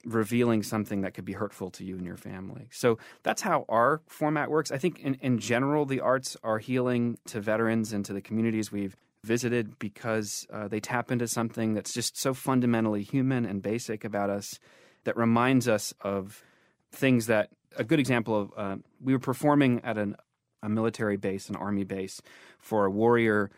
revealing 0.05 0.63
something 0.63 1.03
that 1.03 1.15
could 1.15 1.25
be 1.25 1.33
hurtful 1.33 1.71
to 1.71 1.85
you 1.85 1.97
and 1.97 2.07
your 2.07 2.17
family. 2.17 2.69
So 2.73 2.99
that's 3.23 3.43
how 3.43 3.65
our 3.69 4.01
format 4.07 4.51
works. 4.51 4.73
I 4.73 4.79
think 4.79 4.99
in, 5.01 5.15
in 5.17 5.39
general, 5.39 5.85
the 5.85 6.01
arts 6.01 6.37
are 6.43 6.59
healing 6.59 7.19
to 7.27 7.41
veterans 7.41 7.93
and 7.93 8.05
to 8.07 8.13
the 8.13 8.21
communities 8.21 8.73
we've 8.73 8.97
visited 9.25 9.79
because 9.79 10.47
uh, 10.53 10.67
they 10.67 10.81
tap 10.81 11.13
into 11.13 11.29
something 11.29 11.75
that's 11.75 11.93
just 11.93 12.17
so 12.17 12.35
fundamentally 12.35 13.03
human 13.03 13.45
and 13.47 13.63
basic 13.63 14.05
about 14.05 14.31
us 14.31 14.59
that 15.05 15.17
reminds 15.17 15.69
us 15.69 15.95
of 16.01 16.43
things 16.91 17.27
that 17.27 17.51
a 17.77 17.85
good 17.85 18.01
example 18.01 18.41
of 18.41 18.53
uh, 18.57 18.77
we 19.01 19.13
were 19.13 19.19
performing 19.19 19.81
at 19.85 19.99
an 19.99 20.17
a 20.63 20.69
military 20.69 21.17
base, 21.17 21.49
an 21.49 21.57
army 21.57 21.85
base, 21.85 22.21
for 22.59 22.85
a 22.85 22.91
warrior 22.91 23.51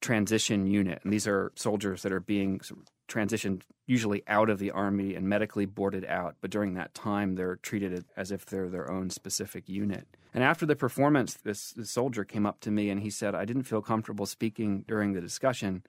transition 0.00 0.66
unit. 0.66 1.00
And 1.04 1.12
these 1.12 1.26
are 1.26 1.52
soldiers 1.54 2.02
that 2.02 2.12
are 2.12 2.20
being 2.20 2.60
transitioned 3.08 3.62
usually 3.86 4.22
out 4.26 4.50
of 4.50 4.58
the 4.58 4.70
army 4.70 5.14
and 5.14 5.28
medically 5.28 5.64
boarded 5.64 6.04
out. 6.04 6.36
But 6.40 6.50
during 6.50 6.74
that 6.74 6.94
time, 6.94 7.34
they're 7.34 7.56
treated 7.56 8.04
as 8.16 8.30
if 8.30 8.46
they're 8.46 8.68
their 8.68 8.90
own 8.90 9.10
specific 9.10 9.68
unit. 9.68 10.06
And 10.34 10.42
after 10.42 10.66
the 10.66 10.76
performance, 10.76 11.34
this, 11.34 11.72
this 11.72 11.90
soldier 11.90 12.24
came 12.24 12.46
up 12.46 12.60
to 12.60 12.70
me 12.70 12.90
and 12.90 13.00
he 13.00 13.10
said, 13.10 13.34
I 13.34 13.44
didn't 13.44 13.62
feel 13.62 13.80
comfortable 13.80 14.26
speaking 14.26 14.84
during 14.86 15.12
the 15.12 15.20
discussion, 15.20 15.82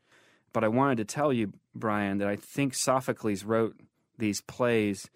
but 0.54 0.64
I 0.64 0.70
wanted 0.70 0.98
to 0.98 1.06
tell 1.06 1.34
you, 1.34 1.54
Bryan, 1.76 2.20
that 2.20 2.28
I 2.28 2.36
think 2.36 2.74
Sophocles 2.74 3.44
wrote 3.44 3.76
these 4.18 4.42
plays 4.42 5.10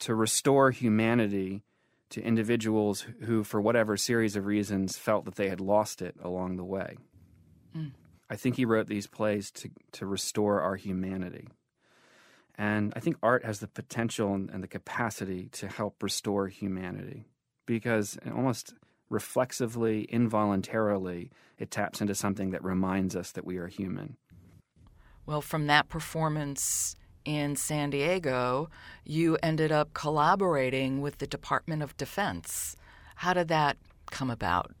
to 0.00 0.14
restore 0.14 0.70
humanity 0.70 1.62
to 2.10 2.22
individuals 2.22 3.06
who, 3.22 3.44
for 3.44 3.60
whatever 3.60 3.96
series 3.96 4.36
of 4.36 4.46
reasons, 4.46 4.98
felt 4.98 5.24
that 5.24 5.36
they 5.36 5.48
had 5.48 5.60
lost 5.60 6.02
it 6.02 6.16
along 6.22 6.56
the 6.56 6.64
way. 6.64 6.96
Mm. 7.76 7.92
I 8.28 8.36
think 8.36 8.56
he 8.56 8.64
wrote 8.64 8.86
these 8.86 9.06
plays 9.06 9.50
to, 9.52 9.70
to 9.92 10.06
restore 10.06 10.60
our 10.60 10.76
humanity. 10.76 11.48
And 12.56 12.92
I 12.94 13.00
think 13.00 13.16
art 13.22 13.44
has 13.44 13.60
the 13.60 13.68
potential 13.68 14.34
and, 14.34 14.50
and 14.50 14.62
the 14.62 14.68
capacity 14.68 15.48
to 15.52 15.68
help 15.68 16.02
restore 16.02 16.48
humanity 16.48 17.24
because 17.64 18.18
almost 18.34 18.74
reflexively, 19.08 20.02
involuntarily, 20.04 21.30
it 21.58 21.70
taps 21.70 22.00
into 22.00 22.14
something 22.14 22.50
that 22.50 22.62
reminds 22.62 23.16
us 23.16 23.32
that 23.32 23.44
we 23.44 23.56
are 23.56 23.66
human. 23.66 24.16
Well, 25.26 25.40
from 25.40 25.66
that 25.68 25.88
performance 25.88 26.96
in 27.36 27.54
San 27.54 27.90
Diego, 27.90 28.68
you 29.04 29.38
ended 29.40 29.70
up 29.70 29.94
collaborating 29.94 31.00
with 31.00 31.18
the 31.18 31.26
Department 31.26 31.80
of 31.80 31.96
Defense. 31.96 32.76
How 33.14 33.32
did 33.32 33.48
that 33.48 33.76
come 34.10 34.30
about? 34.30 34.72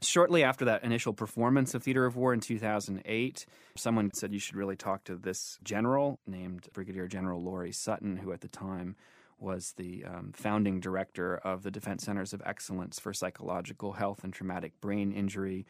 Shortly 0.00 0.44
after 0.44 0.64
that 0.64 0.84
initial 0.84 1.12
performance 1.12 1.74
of 1.74 1.82
Theater 1.82 2.06
of 2.06 2.14
War 2.14 2.32
in 2.32 2.38
2008, 2.38 3.46
someone 3.76 4.12
said 4.14 4.32
you 4.32 4.38
should 4.38 4.54
really 4.54 4.76
talk 4.76 5.02
to 5.04 5.16
this 5.16 5.58
general 5.64 6.20
named 6.24 6.68
Brigadier 6.72 7.08
General 7.08 7.42
Loree 7.42 7.74
Sutton, 7.74 8.18
who 8.18 8.32
at 8.32 8.40
the 8.40 8.48
time 8.48 8.94
was 9.40 9.72
the 9.76 10.04
um, 10.04 10.32
founding 10.36 10.78
director 10.78 11.36
of 11.38 11.64
the 11.64 11.70
Defense 11.72 12.04
Centers 12.04 12.32
of 12.32 12.42
Excellence 12.46 13.00
for 13.00 13.12
Psychological 13.12 13.94
Health 13.94 14.22
and 14.22 14.32
Traumatic 14.32 14.80
Brain 14.80 15.10
Injury 15.10 15.66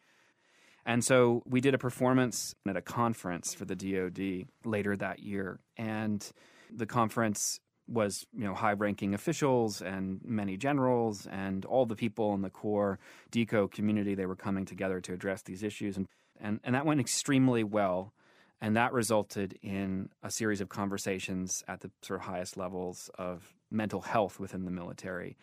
and 0.89 1.05
so 1.05 1.43
we 1.45 1.61
did 1.61 1.75
a 1.75 1.77
performance 1.77 2.55
at 2.67 2.75
a 2.75 2.81
conference 2.81 3.53
for 3.53 3.63
the 3.63 3.75
DoD 3.75 4.47
later 4.65 4.97
that 4.97 5.19
year. 5.19 5.59
And 5.77 6.27
the 6.75 6.87
conference 6.87 7.59
was 7.87 8.25
you 8.33 8.43
know 8.43 8.55
high-ranking 8.55 9.13
officials 9.13 9.83
and 9.83 10.19
many 10.23 10.57
generals 10.57 11.27
and 11.27 11.63
all 11.65 11.85
the 11.85 11.95
people 11.95 12.33
in 12.33 12.41
the 12.41 12.49
core 12.49 12.97
deco 13.31 13.71
community. 13.71 14.15
They 14.15 14.25
were 14.25 14.35
coming 14.35 14.65
together 14.65 14.99
to 15.01 15.13
address 15.13 15.43
these 15.43 15.61
issues, 15.61 15.95
and 15.95 16.07
and, 16.41 16.59
and 16.63 16.73
that 16.73 16.87
went 16.87 16.99
extremely 16.99 17.63
well. 17.63 18.13
And 18.59 18.75
that 18.75 18.91
resulted 18.91 19.57
in 19.61 20.09
a 20.23 20.31
series 20.31 20.59
of 20.59 20.69
conversations 20.69 21.63
at 21.67 21.81
the 21.81 21.91
sort 22.01 22.19
of 22.19 22.25
highest 22.25 22.57
levels 22.57 23.11
of 23.15 23.53
mental 23.69 24.01
health 24.01 24.39
within 24.39 24.65
the 24.65 24.71
military. 24.71 25.37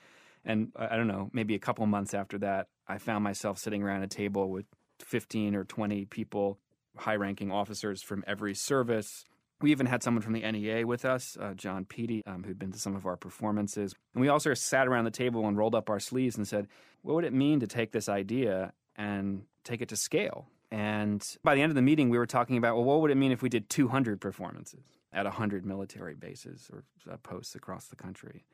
And 0.44 0.70
I 0.76 0.96
don't 0.96 1.08
know, 1.08 1.30
maybe 1.32 1.54
a 1.54 1.58
couple 1.58 1.86
months 1.86 2.14
after 2.14 2.38
that, 2.38 2.68
I 2.86 2.98
found 2.98 3.24
myself 3.24 3.58
sitting 3.58 3.82
around 3.82 4.02
a 4.02 4.06
table 4.06 4.50
with 4.50 4.66
15 5.02 5.54
or 5.54 5.64
20 5.64 6.04
people, 6.06 6.58
high 6.96 7.16
ranking 7.16 7.50
officers 7.50 8.02
from 8.02 8.24
every 8.26 8.54
service. 8.54 9.24
We 9.60 9.70
even 9.70 9.86
had 9.86 10.02
someone 10.02 10.22
from 10.22 10.34
the 10.34 10.50
NEA 10.50 10.86
with 10.86 11.04
us, 11.04 11.36
uh, 11.40 11.54
Jon 11.54 11.86
Peede, 11.86 12.22
um, 12.26 12.44
who'd 12.44 12.58
been 12.58 12.72
to 12.72 12.78
some 12.78 12.94
of 12.94 13.06
our 13.06 13.16
performances. 13.16 13.94
And 14.14 14.20
we 14.20 14.28
also 14.28 14.52
sat 14.54 14.86
around 14.86 15.04
the 15.04 15.10
table 15.10 15.46
and 15.46 15.56
rolled 15.56 15.74
up 15.74 15.88
our 15.88 16.00
sleeves 16.00 16.36
and 16.36 16.46
said, 16.46 16.68
what 17.02 17.14
would 17.14 17.24
it 17.24 17.32
mean 17.32 17.60
to 17.60 17.66
take 17.66 17.92
this 17.92 18.08
idea 18.08 18.72
and 18.96 19.44
take 19.64 19.80
it 19.80 19.88
to 19.88 19.96
scale? 19.96 20.48
And 20.70 21.24
by 21.44 21.54
the 21.54 21.62
end 21.62 21.70
of 21.70 21.76
the 21.76 21.82
meeting, 21.82 22.10
we 22.10 22.18
were 22.18 22.26
talking 22.26 22.56
about, 22.56 22.74
well, 22.74 22.84
what 22.84 23.00
would 23.00 23.10
it 23.10 23.16
mean 23.16 23.32
if 23.32 23.40
we 23.40 23.48
did 23.48 23.70
200 23.70 24.20
performances 24.20 24.84
at 25.12 25.24
100 25.24 25.64
military 25.64 26.14
bases 26.14 26.68
or 26.72 26.84
uh, 27.10 27.16
posts 27.18 27.54
across 27.54 27.86
the 27.86 27.96
country? 27.96 28.44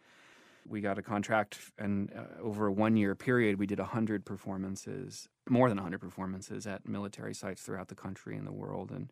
We 0.66 0.81
got 0.81 0.98
a 0.98 1.03
contract, 1.03 1.59
and 1.79 2.12
uh, 2.16 2.42
over 2.42 2.66
a 2.66 2.72
one 2.72 2.96
year 2.96 3.14
period, 3.14 3.59
we 3.59 3.66
did 3.66 3.79
100 3.79 4.25
performances, 4.25 5.29
more 5.48 5.68
than 5.68 5.77
100 5.77 5.98
performances 6.01 6.66
at 6.66 6.87
military 6.88 7.35
sites 7.35 7.62
throughout 7.62 7.88
the 7.88 7.94
country 7.94 8.37
and 8.37 8.46
the 8.46 8.53
world. 8.53 8.90
And 8.90 9.11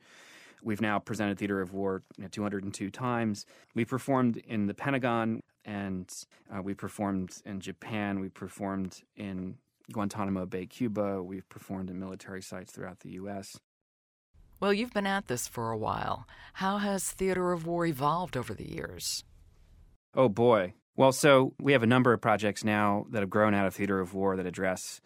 we've 0.63 0.81
now 0.81 0.99
presented 0.99 1.39
Theater 1.39 1.61
of 1.61 1.73
War 1.73 2.03
you 2.17 2.23
know, 2.23 2.29
202 2.29 2.91
times. 2.91 3.47
We 3.75 3.85
performed 3.85 4.37
in 4.37 4.67
the 4.67 4.75
Pentagon, 4.75 5.43
and 5.65 6.13
uh, 6.55 6.63
we 6.63 6.75
performed 6.75 7.33
in 7.45 7.61
Japan. 7.61 8.21
We 8.21 8.29
performed 8.29 9.03
in 9.17 9.57
Guantanamo 9.93 10.47
Bay, 10.47 10.67
Cuba. 10.67 11.23
We've 11.23 11.49
performed 11.49 11.91
in 11.91 11.99
military 11.99 12.43
sites 12.43 12.73
throughout 12.73 13.01
the 13.01 13.11
U.S. 13.11 13.59
Well, 14.61 14.73
you've 14.73 14.93
been 14.93 15.07
at 15.07 15.27
this 15.27 15.49
for 15.49 15.71
a 15.71 15.77
while. 15.77 16.27
How 16.55 16.79
has 16.79 17.11
Theater 17.11 17.53
of 17.53 17.67
War 17.67 17.87
evolved 17.87 18.37
over 18.37 18.53
the 18.53 18.71
years? 18.71 19.25
Oh, 20.15 20.29
boy. 20.29 20.75
Well, 21.01 21.13
so 21.13 21.55
we 21.59 21.73
have 21.73 21.83
a 21.83 21.87
number 21.87 22.13
of 22.13 22.21
projects 22.21 22.63
now 22.63 23.07
that 23.09 23.21
have 23.21 23.31
grown 23.31 23.55
out 23.55 23.67
of 23.67 23.75
Theater 23.75 24.01
of 24.01 24.13
War 24.13 24.37
that 24.37 24.45
address 24.45 25.01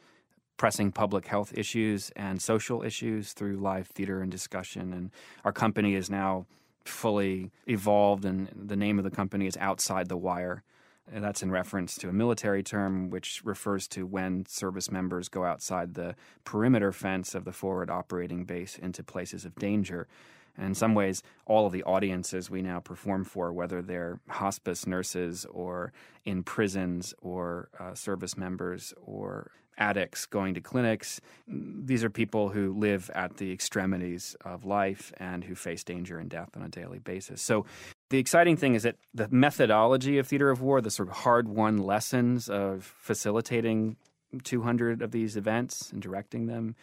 pressing 0.56 0.90
public 0.90 1.28
health 1.28 1.56
issues 1.56 2.10
and 2.16 2.42
social 2.42 2.82
issues 2.82 3.32
through 3.32 3.58
live 3.58 3.86
theater 3.86 4.20
and 4.20 4.28
discussion. 4.28 4.92
And 4.92 5.12
our 5.44 5.52
company 5.52 5.94
is 5.94 6.10
now 6.10 6.46
fully 6.84 7.52
evolved, 7.68 8.24
and 8.24 8.48
the 8.56 8.74
name 8.74 8.98
of 8.98 9.04
the 9.04 9.10
company 9.12 9.46
is 9.46 9.56
Outside 9.58 10.08
the 10.08 10.16
Wire. 10.16 10.64
And 11.12 11.22
that's 11.22 11.44
in 11.44 11.52
reference 11.52 11.94
to 11.98 12.08
a 12.08 12.12
military 12.12 12.64
term 12.64 13.08
which 13.08 13.42
refers 13.44 13.86
to 13.88 14.04
when 14.04 14.46
service 14.48 14.90
members 14.90 15.28
go 15.28 15.44
outside 15.44 15.94
the 15.94 16.16
perimeter 16.42 16.90
fence 16.90 17.36
of 17.36 17.44
the 17.44 17.52
forward 17.52 17.88
operating 17.88 18.44
base 18.46 18.76
into 18.78 19.04
places 19.04 19.44
of 19.44 19.54
danger. 19.54 20.08
And 20.56 20.68
in 20.68 20.74
some 20.74 20.94
ways, 20.94 21.22
all 21.46 21.66
of 21.66 21.72
the 21.72 21.82
audiences 21.84 22.50
we 22.50 22.62
now 22.62 22.80
perform 22.80 23.24
for, 23.24 23.52
whether 23.52 23.82
they're 23.82 24.20
hospice 24.28 24.86
nurses 24.86 25.46
or 25.50 25.92
in 26.24 26.42
prisons 26.42 27.14
or 27.20 27.68
uh, 27.78 27.94
service 27.94 28.36
members 28.36 28.94
or 29.02 29.50
addicts 29.78 30.26
going 30.26 30.54
to 30.54 30.60
clinics, 30.60 31.20
these 31.48 32.04
are 32.04 32.10
people 32.10 32.50
who 32.50 32.72
live 32.72 33.10
at 33.14 33.36
the 33.38 33.52
extremities 33.52 34.36
of 34.44 34.64
life 34.64 35.12
and 35.18 35.44
who 35.44 35.54
face 35.54 35.82
danger 35.82 36.18
and 36.18 36.30
death 36.30 36.50
on 36.56 36.62
a 36.62 36.68
daily 36.68 36.98
basis. 36.98 37.42
So 37.42 37.66
the 38.10 38.18
exciting 38.18 38.56
thing 38.56 38.74
is 38.74 38.84
that 38.84 38.96
the 39.12 39.28
methodology 39.30 40.18
of 40.18 40.26
theater 40.28 40.50
of 40.50 40.60
war, 40.60 40.80
the 40.80 40.90
sort 40.90 41.08
of 41.08 41.16
hard 41.16 41.48
won 41.48 41.78
lessons 41.78 42.48
of 42.48 42.84
facilitating 42.84 43.96
200 44.42 45.02
of 45.02 45.10
these 45.10 45.36
events 45.36 45.90
and 45.90 46.00
directing 46.00 46.46
them, 46.46 46.74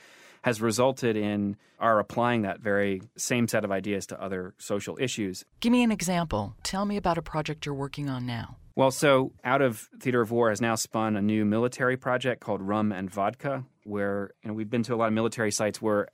has 0.44 0.62
resulted 0.62 1.16
in 1.16 1.56
our 1.80 2.00
applying 2.00 2.44
that 2.44 2.60
very 2.60 3.02
same 3.18 3.48
set 3.48 3.64
of 3.64 3.72
ideas 3.72 4.06
to 4.08 4.22
other 4.22 4.54
social 4.58 4.98
issues. 5.00 5.44
Give 5.60 5.72
me 5.72 5.84
an 5.84 5.92
example. 5.92 6.56
Tell 6.64 6.86
me 6.86 6.98
about 6.98 7.18
a 7.18 7.22
project 7.22 7.66
you're 7.66 7.76
working 7.76 8.10
on 8.10 8.26
now. 8.26 8.58
Well, 8.76 8.92
so 8.92 9.34
out 9.44 9.62
of 9.62 9.90
Theater 10.00 10.22
of 10.22 10.32
War 10.32 10.50
has 10.50 10.62
now 10.62 10.76
spun 10.76 11.16
a 11.16 11.22
new 11.22 11.44
military 11.44 11.98
project 11.98 12.42
called 12.42 12.62
Rum 12.62 12.92
and 12.92 13.10
Vodka, 13.10 13.66
where 13.84 14.32
you 14.44 14.48
know, 14.48 14.54
we've 14.54 14.70
been 14.70 14.84
to 14.84 14.96
a 14.96 14.98
lot 14.98 15.08
of 15.08 15.14
military 15.14 15.52
sites 15.52 15.82
where 15.82 16.08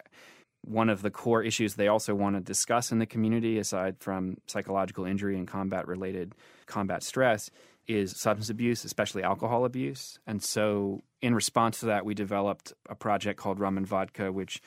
one 0.62 0.90
of 0.90 1.02
the 1.02 1.12
core 1.12 1.44
issues 1.44 1.76
they 1.76 1.88
also 1.88 2.16
want 2.16 2.36
to 2.36 2.42
discuss 2.42 2.92
in 2.92 3.00
the 3.00 3.06
community, 3.06 3.58
aside 3.60 3.98
from 4.00 4.38
psychological 4.48 5.06
injury 5.06 5.38
and 5.38 5.48
combat 5.48 5.88
related 5.88 6.34
combat 6.66 7.04
stress, 7.04 7.50
is 7.88 8.20
substance 8.20 8.50
abuse, 8.50 8.84
especially 8.84 9.24
alcohol 9.24 9.64
abuse. 9.64 10.20
And 10.28 10.44
so, 10.44 11.04
in 11.22 11.34
response 11.34 11.80
to 11.82 11.88
that, 11.88 12.06
we 12.06 12.14
developed 12.14 12.74
a 12.90 12.96
project 12.96 13.40
called 13.40 13.60
Rum 13.60 13.78
and 13.78 13.88
Vodka, 13.88 14.32
which 14.32 14.62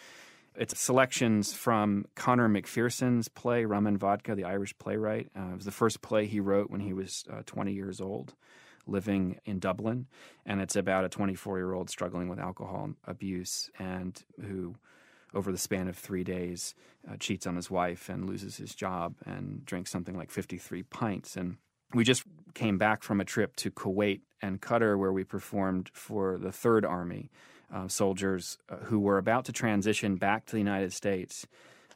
it's 0.57 0.79
selections 0.79 1.53
from 1.53 2.07
Conor 2.17 2.49
McPherson's 2.49 3.29
play 3.29 3.65
Rum 3.65 3.87
and 3.87 3.99
Vodka, 3.99 4.35
the 4.35 4.45
Irish 4.45 4.77
playwright. 4.79 5.29
Uh, 5.37 5.53
it 5.53 5.57
was 5.57 5.65
the 5.65 5.71
first 5.71 6.03
play 6.03 6.27
he 6.27 6.41
wrote 6.41 6.71
when 6.71 6.81
he 6.81 6.93
was 6.93 7.25
uh, 7.33 7.43
20 7.47 7.73
years 7.73 8.01
old, 8.01 8.35
living 8.87 9.39
in 9.45 9.59
Dublin, 9.59 10.07
and 10.45 10.61
it's 10.61 10.77
about 10.77 11.05
a 11.05 11.09
24 11.09 11.59
year 11.59 11.73
old 11.73 11.89
struggling 11.89 12.29
with 12.29 12.41
alcohol 12.41 12.91
abuse 13.07 13.71
and 13.79 14.23
who 14.41 14.75
over 15.35 15.53
the 15.53 15.59
span 15.59 15.89
of 15.89 15.97
three 15.97 16.25
days, 16.25 16.75
uh, 17.09 17.17
cheats 17.19 17.47
on 17.47 17.57
his 17.57 17.71
wife 17.71 18.09
and 18.09 18.29
loses 18.29 18.57
his 18.57 18.75
job 18.75 19.15
and 19.25 19.65
drinks 19.65 19.91
something 19.91 20.17
like 20.17 20.31
53 20.31 20.83
pints. 20.85 21.37
And 21.37 21.57
we 21.95 22.05
just 22.05 22.25
came 22.55 22.79
back 22.79 23.03
from 23.03 23.21
a 23.21 23.25
trip 23.25 23.57
to 23.57 23.71
Kuwait 23.71 24.23
and 24.43 24.61
Qatar 24.61 24.99
where 24.99 25.13
we 25.13 25.25
performed 25.25 25.91
for 25.93 26.39
the 26.39 26.53
Third 26.53 26.85
Army 26.85 27.31
uh, 27.73 27.89
soldiers 27.89 28.59
who 28.85 28.99
were 28.99 29.19
about 29.19 29.45
to 29.47 29.53
transition 29.53 30.17
back 30.17 30.47
to 30.47 30.53
the 30.53 30.59
United 30.59 30.93
States 30.93 31.47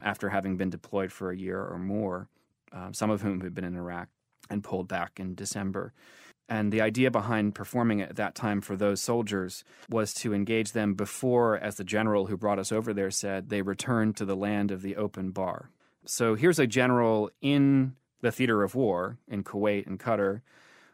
after 0.01 0.29
having 0.29 0.57
been 0.57 0.69
deployed 0.69 1.11
for 1.11 1.31
a 1.31 1.37
year 1.37 1.61
or 1.61 1.77
more, 1.77 2.27
uh, 2.71 2.91
some 2.91 3.09
of 3.09 3.21
whom 3.21 3.41
had 3.41 3.53
been 3.53 3.63
in 3.63 3.75
Iraq 3.75 4.07
and 4.49 4.63
pulled 4.63 4.87
back 4.87 5.19
in 5.19 5.35
December. 5.35 5.93
And 6.47 6.71
the 6.71 6.81
idea 6.81 7.09
behind 7.09 7.55
performing 7.55 8.01
at 8.01 8.17
that 8.17 8.35
time 8.35 8.61
for 8.61 8.75
those 8.75 9.01
soldiers 9.01 9.63
was 9.89 10.13
to 10.15 10.33
engage 10.33 10.73
them 10.73 10.93
before, 10.93 11.57
as 11.57 11.75
the 11.75 11.83
general 11.83 12.27
who 12.27 12.37
brought 12.37 12.59
us 12.59 12.71
over 12.71 12.93
there 12.93 13.09
said, 13.09 13.49
they 13.49 13.63
returned 13.63 14.15
to 14.17 14.25
the 14.25 14.35
land 14.35 14.69
of 14.69 14.83
the 14.83 14.95
open 14.95 15.31
bar. 15.31 15.71
So 16.05 16.35
here's 16.35 16.59
a 16.59 16.67
general 16.67 17.31
in 17.41 17.95
the 18.21 18.31
theater 18.31 18.61
of 18.61 18.75
war 18.75 19.17
in 19.27 19.43
Kuwait 19.43 19.87
and 19.87 19.99
Qatar 19.99 20.41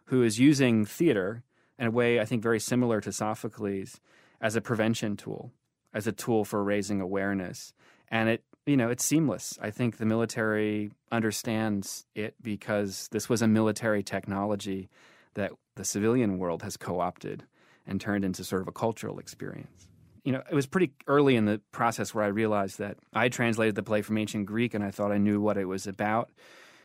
who 0.06 0.24
is 0.24 0.40
using 0.40 0.86
theater 0.86 1.44
in 1.78 1.88
a 1.88 1.92
way 1.92 2.20
I 2.20 2.26
think 2.26 2.44
very 2.44 2.60
similar 2.60 3.02
to 3.02 3.12
Sophocles 3.12 4.00
as 4.40 4.56
a 4.56 4.62
prevention 4.62 5.18
tool, 5.18 5.52
as 5.94 6.08
a 6.08 6.12
tool 6.12 6.46
for 6.46 6.64
raising 6.64 7.02
awareness. 7.02 7.74
And 8.10 8.30
it 8.30 8.44
you 8.66 8.78
know, 8.78 8.90
it's 8.90 9.04
seamless. 9.04 9.58
I 9.62 9.72
think 9.72 9.98
the 9.98 10.06
military 10.06 10.92
understands 11.12 12.06
it 12.14 12.36
because 12.42 13.08
this 13.12 13.28
was 13.28 13.42
a 13.42 13.48
military 13.48 14.04
technology 14.04 14.90
that 15.34 15.52
the 15.76 15.84
civilian 15.84 16.38
world 16.38 16.62
has 16.64 16.78
co 16.78 17.00
opted 17.00 17.44
and 17.88 18.00
turned 18.00 18.24
into 18.24 18.44
sort 18.44 18.62
of 18.62 18.68
a 18.68 18.72
cultural 18.72 19.18
experience. 19.20 19.88
You 20.24 20.34
know, 20.34 20.44
it 20.50 20.54
was 20.54 20.68
pretty 20.68 20.92
early 21.08 21.36
in 21.36 21.46
the 21.46 21.60
process 21.72 22.14
where 22.14 22.24
I 22.24 22.28
realized 22.28 22.78
that 22.78 22.98
I 23.12 23.30
translated 23.30 23.74
the 23.74 23.82
play 23.82 24.04
from 24.04 24.20
ancient 24.20 24.46
Greek 24.46 24.76
and 24.76 24.84
I 24.84 24.92
thought 24.92 25.12
I 25.12 25.18
knew 25.18 25.42
what 25.42 25.58
it 25.58 25.66
was 25.66 25.88
about. 25.88 26.30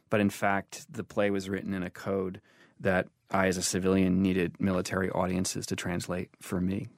But 0.09 0.20
in 0.20 0.31
fact, 0.31 0.87
the 0.90 1.05
play 1.05 1.31
was 1.31 1.48
written 1.48 1.74
in 1.74 1.83
a 1.83 1.90
code 1.90 2.40
that 2.80 3.08
I, 3.30 3.48
as 3.48 3.56
a 3.56 3.62
civilian, 3.62 4.22
needed 4.22 4.60
military 4.60 5.10
audiences 5.10 5.66
to 5.66 5.76
translate 5.76 6.30
for 6.40 6.60
me. 6.60 6.88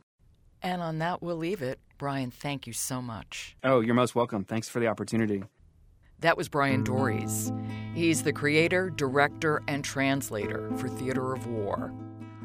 And 0.63 0.83
on 0.83 0.99
that, 0.99 1.23
we'll 1.23 1.37
leave 1.37 1.63
it. 1.63 1.79
Bryan, 1.99 2.31
thank 2.31 2.67
you 2.67 2.73
so 2.73 3.01
much. 3.01 3.57
Oh, 3.65 3.81
you're 3.81 3.95
most 3.95 4.15
welcome. 4.15 4.45
Thanks 4.45 4.69
for 4.69 4.81
the 4.81 4.89
opportunity. 4.89 5.43
That 6.21 6.37
was 6.37 6.49
Bryan 6.49 6.85
Doerries. 6.85 7.53
He's 7.95 8.25
the 8.25 8.33
creator, 8.33 8.91
director, 8.91 9.63
and 9.69 9.85
translator 9.85 10.69
for 10.77 10.89
Theater 10.89 11.33
of 11.33 11.47
War. 11.47 11.95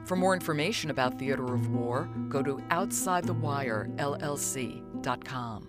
For 0.05 0.15
more 0.15 0.33
information 0.33 0.91
about 0.91 1.17
Theater 1.17 1.53
of 1.53 1.69
War, 1.69 2.07
go 2.29 2.43
to 2.43 2.57
OutsideTheWireLLC.com. 2.69 5.67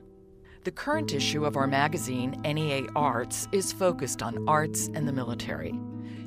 The 0.64 0.70
current 0.70 1.12
issue 1.12 1.44
of 1.44 1.56
our 1.56 1.66
magazine, 1.66 2.40
NEA 2.42 2.86
Arts, 2.96 3.48
is 3.52 3.72
focused 3.72 4.22
on 4.22 4.48
arts 4.48 4.88
and 4.94 5.06
the 5.06 5.12
military. 5.12 5.78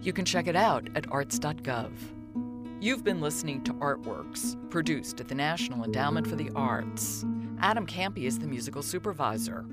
You 0.08 0.14
can 0.14 0.24
check 0.24 0.48
it 0.48 0.56
out 0.56 0.88
at 0.96 1.12
arts.gov. 1.12 1.92
You've 2.80 3.04
been 3.04 3.20
listening 3.20 3.62
to 3.66 3.74
Artworks, 3.74 4.56
produced 4.70 5.20
at 5.20 5.28
the 5.28 5.36
National 5.36 5.84
Endowment 5.84 6.26
for 6.26 6.38
the 6.38 6.50
Arts. 6.56 7.26
Adam 7.60 7.86
Kampe 7.86 8.24
is 8.24 8.40
the 8.40 8.48
musical 8.48 8.82
supervisor. 8.82 9.66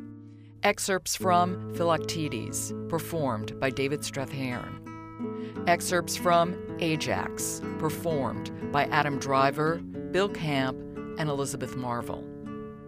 Excerpts 0.64 1.14
from 1.14 1.72
Philoctetes, 1.76 2.72
performed 2.88 3.60
by 3.60 3.70
David 3.70 4.00
Strathairn. 4.00 5.68
Excerpts 5.68 6.16
from 6.16 6.56
Ajax, 6.80 7.62
performed 7.78 8.50
by 8.72 8.86
Adam 8.86 9.20
Driver, 9.20 9.76
Bill 10.10 10.30
Camp, 10.30 10.76
and 11.16 11.30
Elizabeth 11.30 11.76
Marvel. 11.76 12.24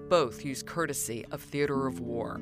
Both 0.09 0.45
use 0.45 0.65
courtesy 0.65 1.25
of 1.31 1.43
Theater 1.43 1.87
of 1.87 2.01
War. 2.01 2.41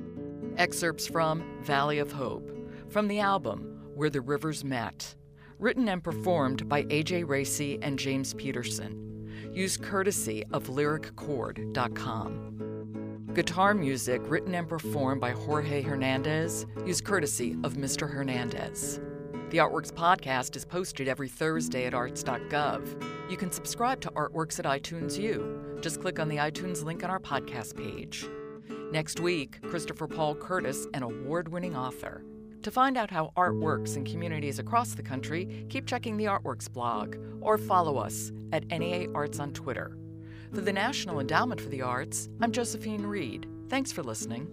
Excerpts 0.57 1.07
from 1.07 1.45
Valley 1.63 1.99
of 1.99 2.11
Hope, 2.11 2.51
from 2.89 3.09
the 3.09 3.21
album 3.21 3.74
Where 3.95 4.11
the 4.11 4.21
Rivers 4.21 4.65
Met, 4.65 5.15
Written 5.59 5.89
and 5.89 6.03
performed 6.03 6.69
by 6.69 6.83
AJ 6.85 7.29
Racy 7.29 7.79
and 7.81 7.99
James 7.99 8.35
Peterson. 8.35 9.31
Use 9.53 9.77
courtesy 9.77 10.45
of 10.53 10.67
lyrichord.com. 10.67 13.31
Guitar 13.35 13.75
music 13.75 14.21
written 14.25 14.55
and 14.55 14.69
performed 14.69 15.21
by 15.21 15.31
Jorge 15.31 15.83
Hernandez. 15.83 16.67
Use 16.85 17.01
courtesy 17.01 17.53
of 17.63 17.75
Mr. 17.75 18.11
Hernandez. 18.11 19.01
The 19.51 19.59
Artworks 19.59 19.93
podcast 19.93 20.57
is 20.57 20.65
posted 20.65 21.07
every 21.07 21.29
Thursday 21.29 21.87
at 21.87 21.95
arts.gov. 21.95 23.31
You 23.31 23.37
can 23.37 23.53
subscribe 23.53 24.01
to 24.01 24.11
Artworks 24.11 24.59
at 24.59 24.65
iTunes 24.65 25.17
U. 25.19 25.79
Just 25.81 26.01
click 26.01 26.19
on 26.19 26.29
the 26.29 26.39
iTunes 26.39 26.83
link 26.83 27.05
on 27.05 27.11
our 27.11 27.21
podcast 27.21 27.77
page. 27.77 28.27
Next 28.91 29.21
week, 29.21 29.63
Christopher 29.63 30.09
Paul 30.09 30.35
Curtis, 30.35 30.89
an 30.95 31.05
award 31.05 31.49
winning 31.49 31.77
author. 31.77 32.25
To 32.65 32.71
find 32.71 32.97
out 32.97 33.11
how 33.11 33.31
art 33.37 33.57
works 33.57 33.97
in 33.97 34.07
communities 34.07 34.59
across 34.59 34.95
the 34.95 35.03
country, 35.03 35.67
keep 35.69 35.85
checking 35.87 36.17
the 36.17 36.25
Artworks 36.25 36.73
blog 36.73 37.15
or 37.43 37.59
follow 37.59 37.99
us 37.99 38.33
at 38.53 38.67
NEA 38.69 39.09
Arts 39.15 39.39
on 39.39 39.53
Twitter. 39.53 39.99
For 40.51 40.63
the 40.63 40.73
National 40.73 41.21
Endowment 41.21 41.61
for 41.61 41.69
the 41.69 41.83
Arts, 41.83 42.31
I'm 42.41 42.53
Josephine 42.53 43.05
Reed. 43.05 43.47
Thanks 43.69 43.93
for 43.93 44.03
listening. 44.03 44.49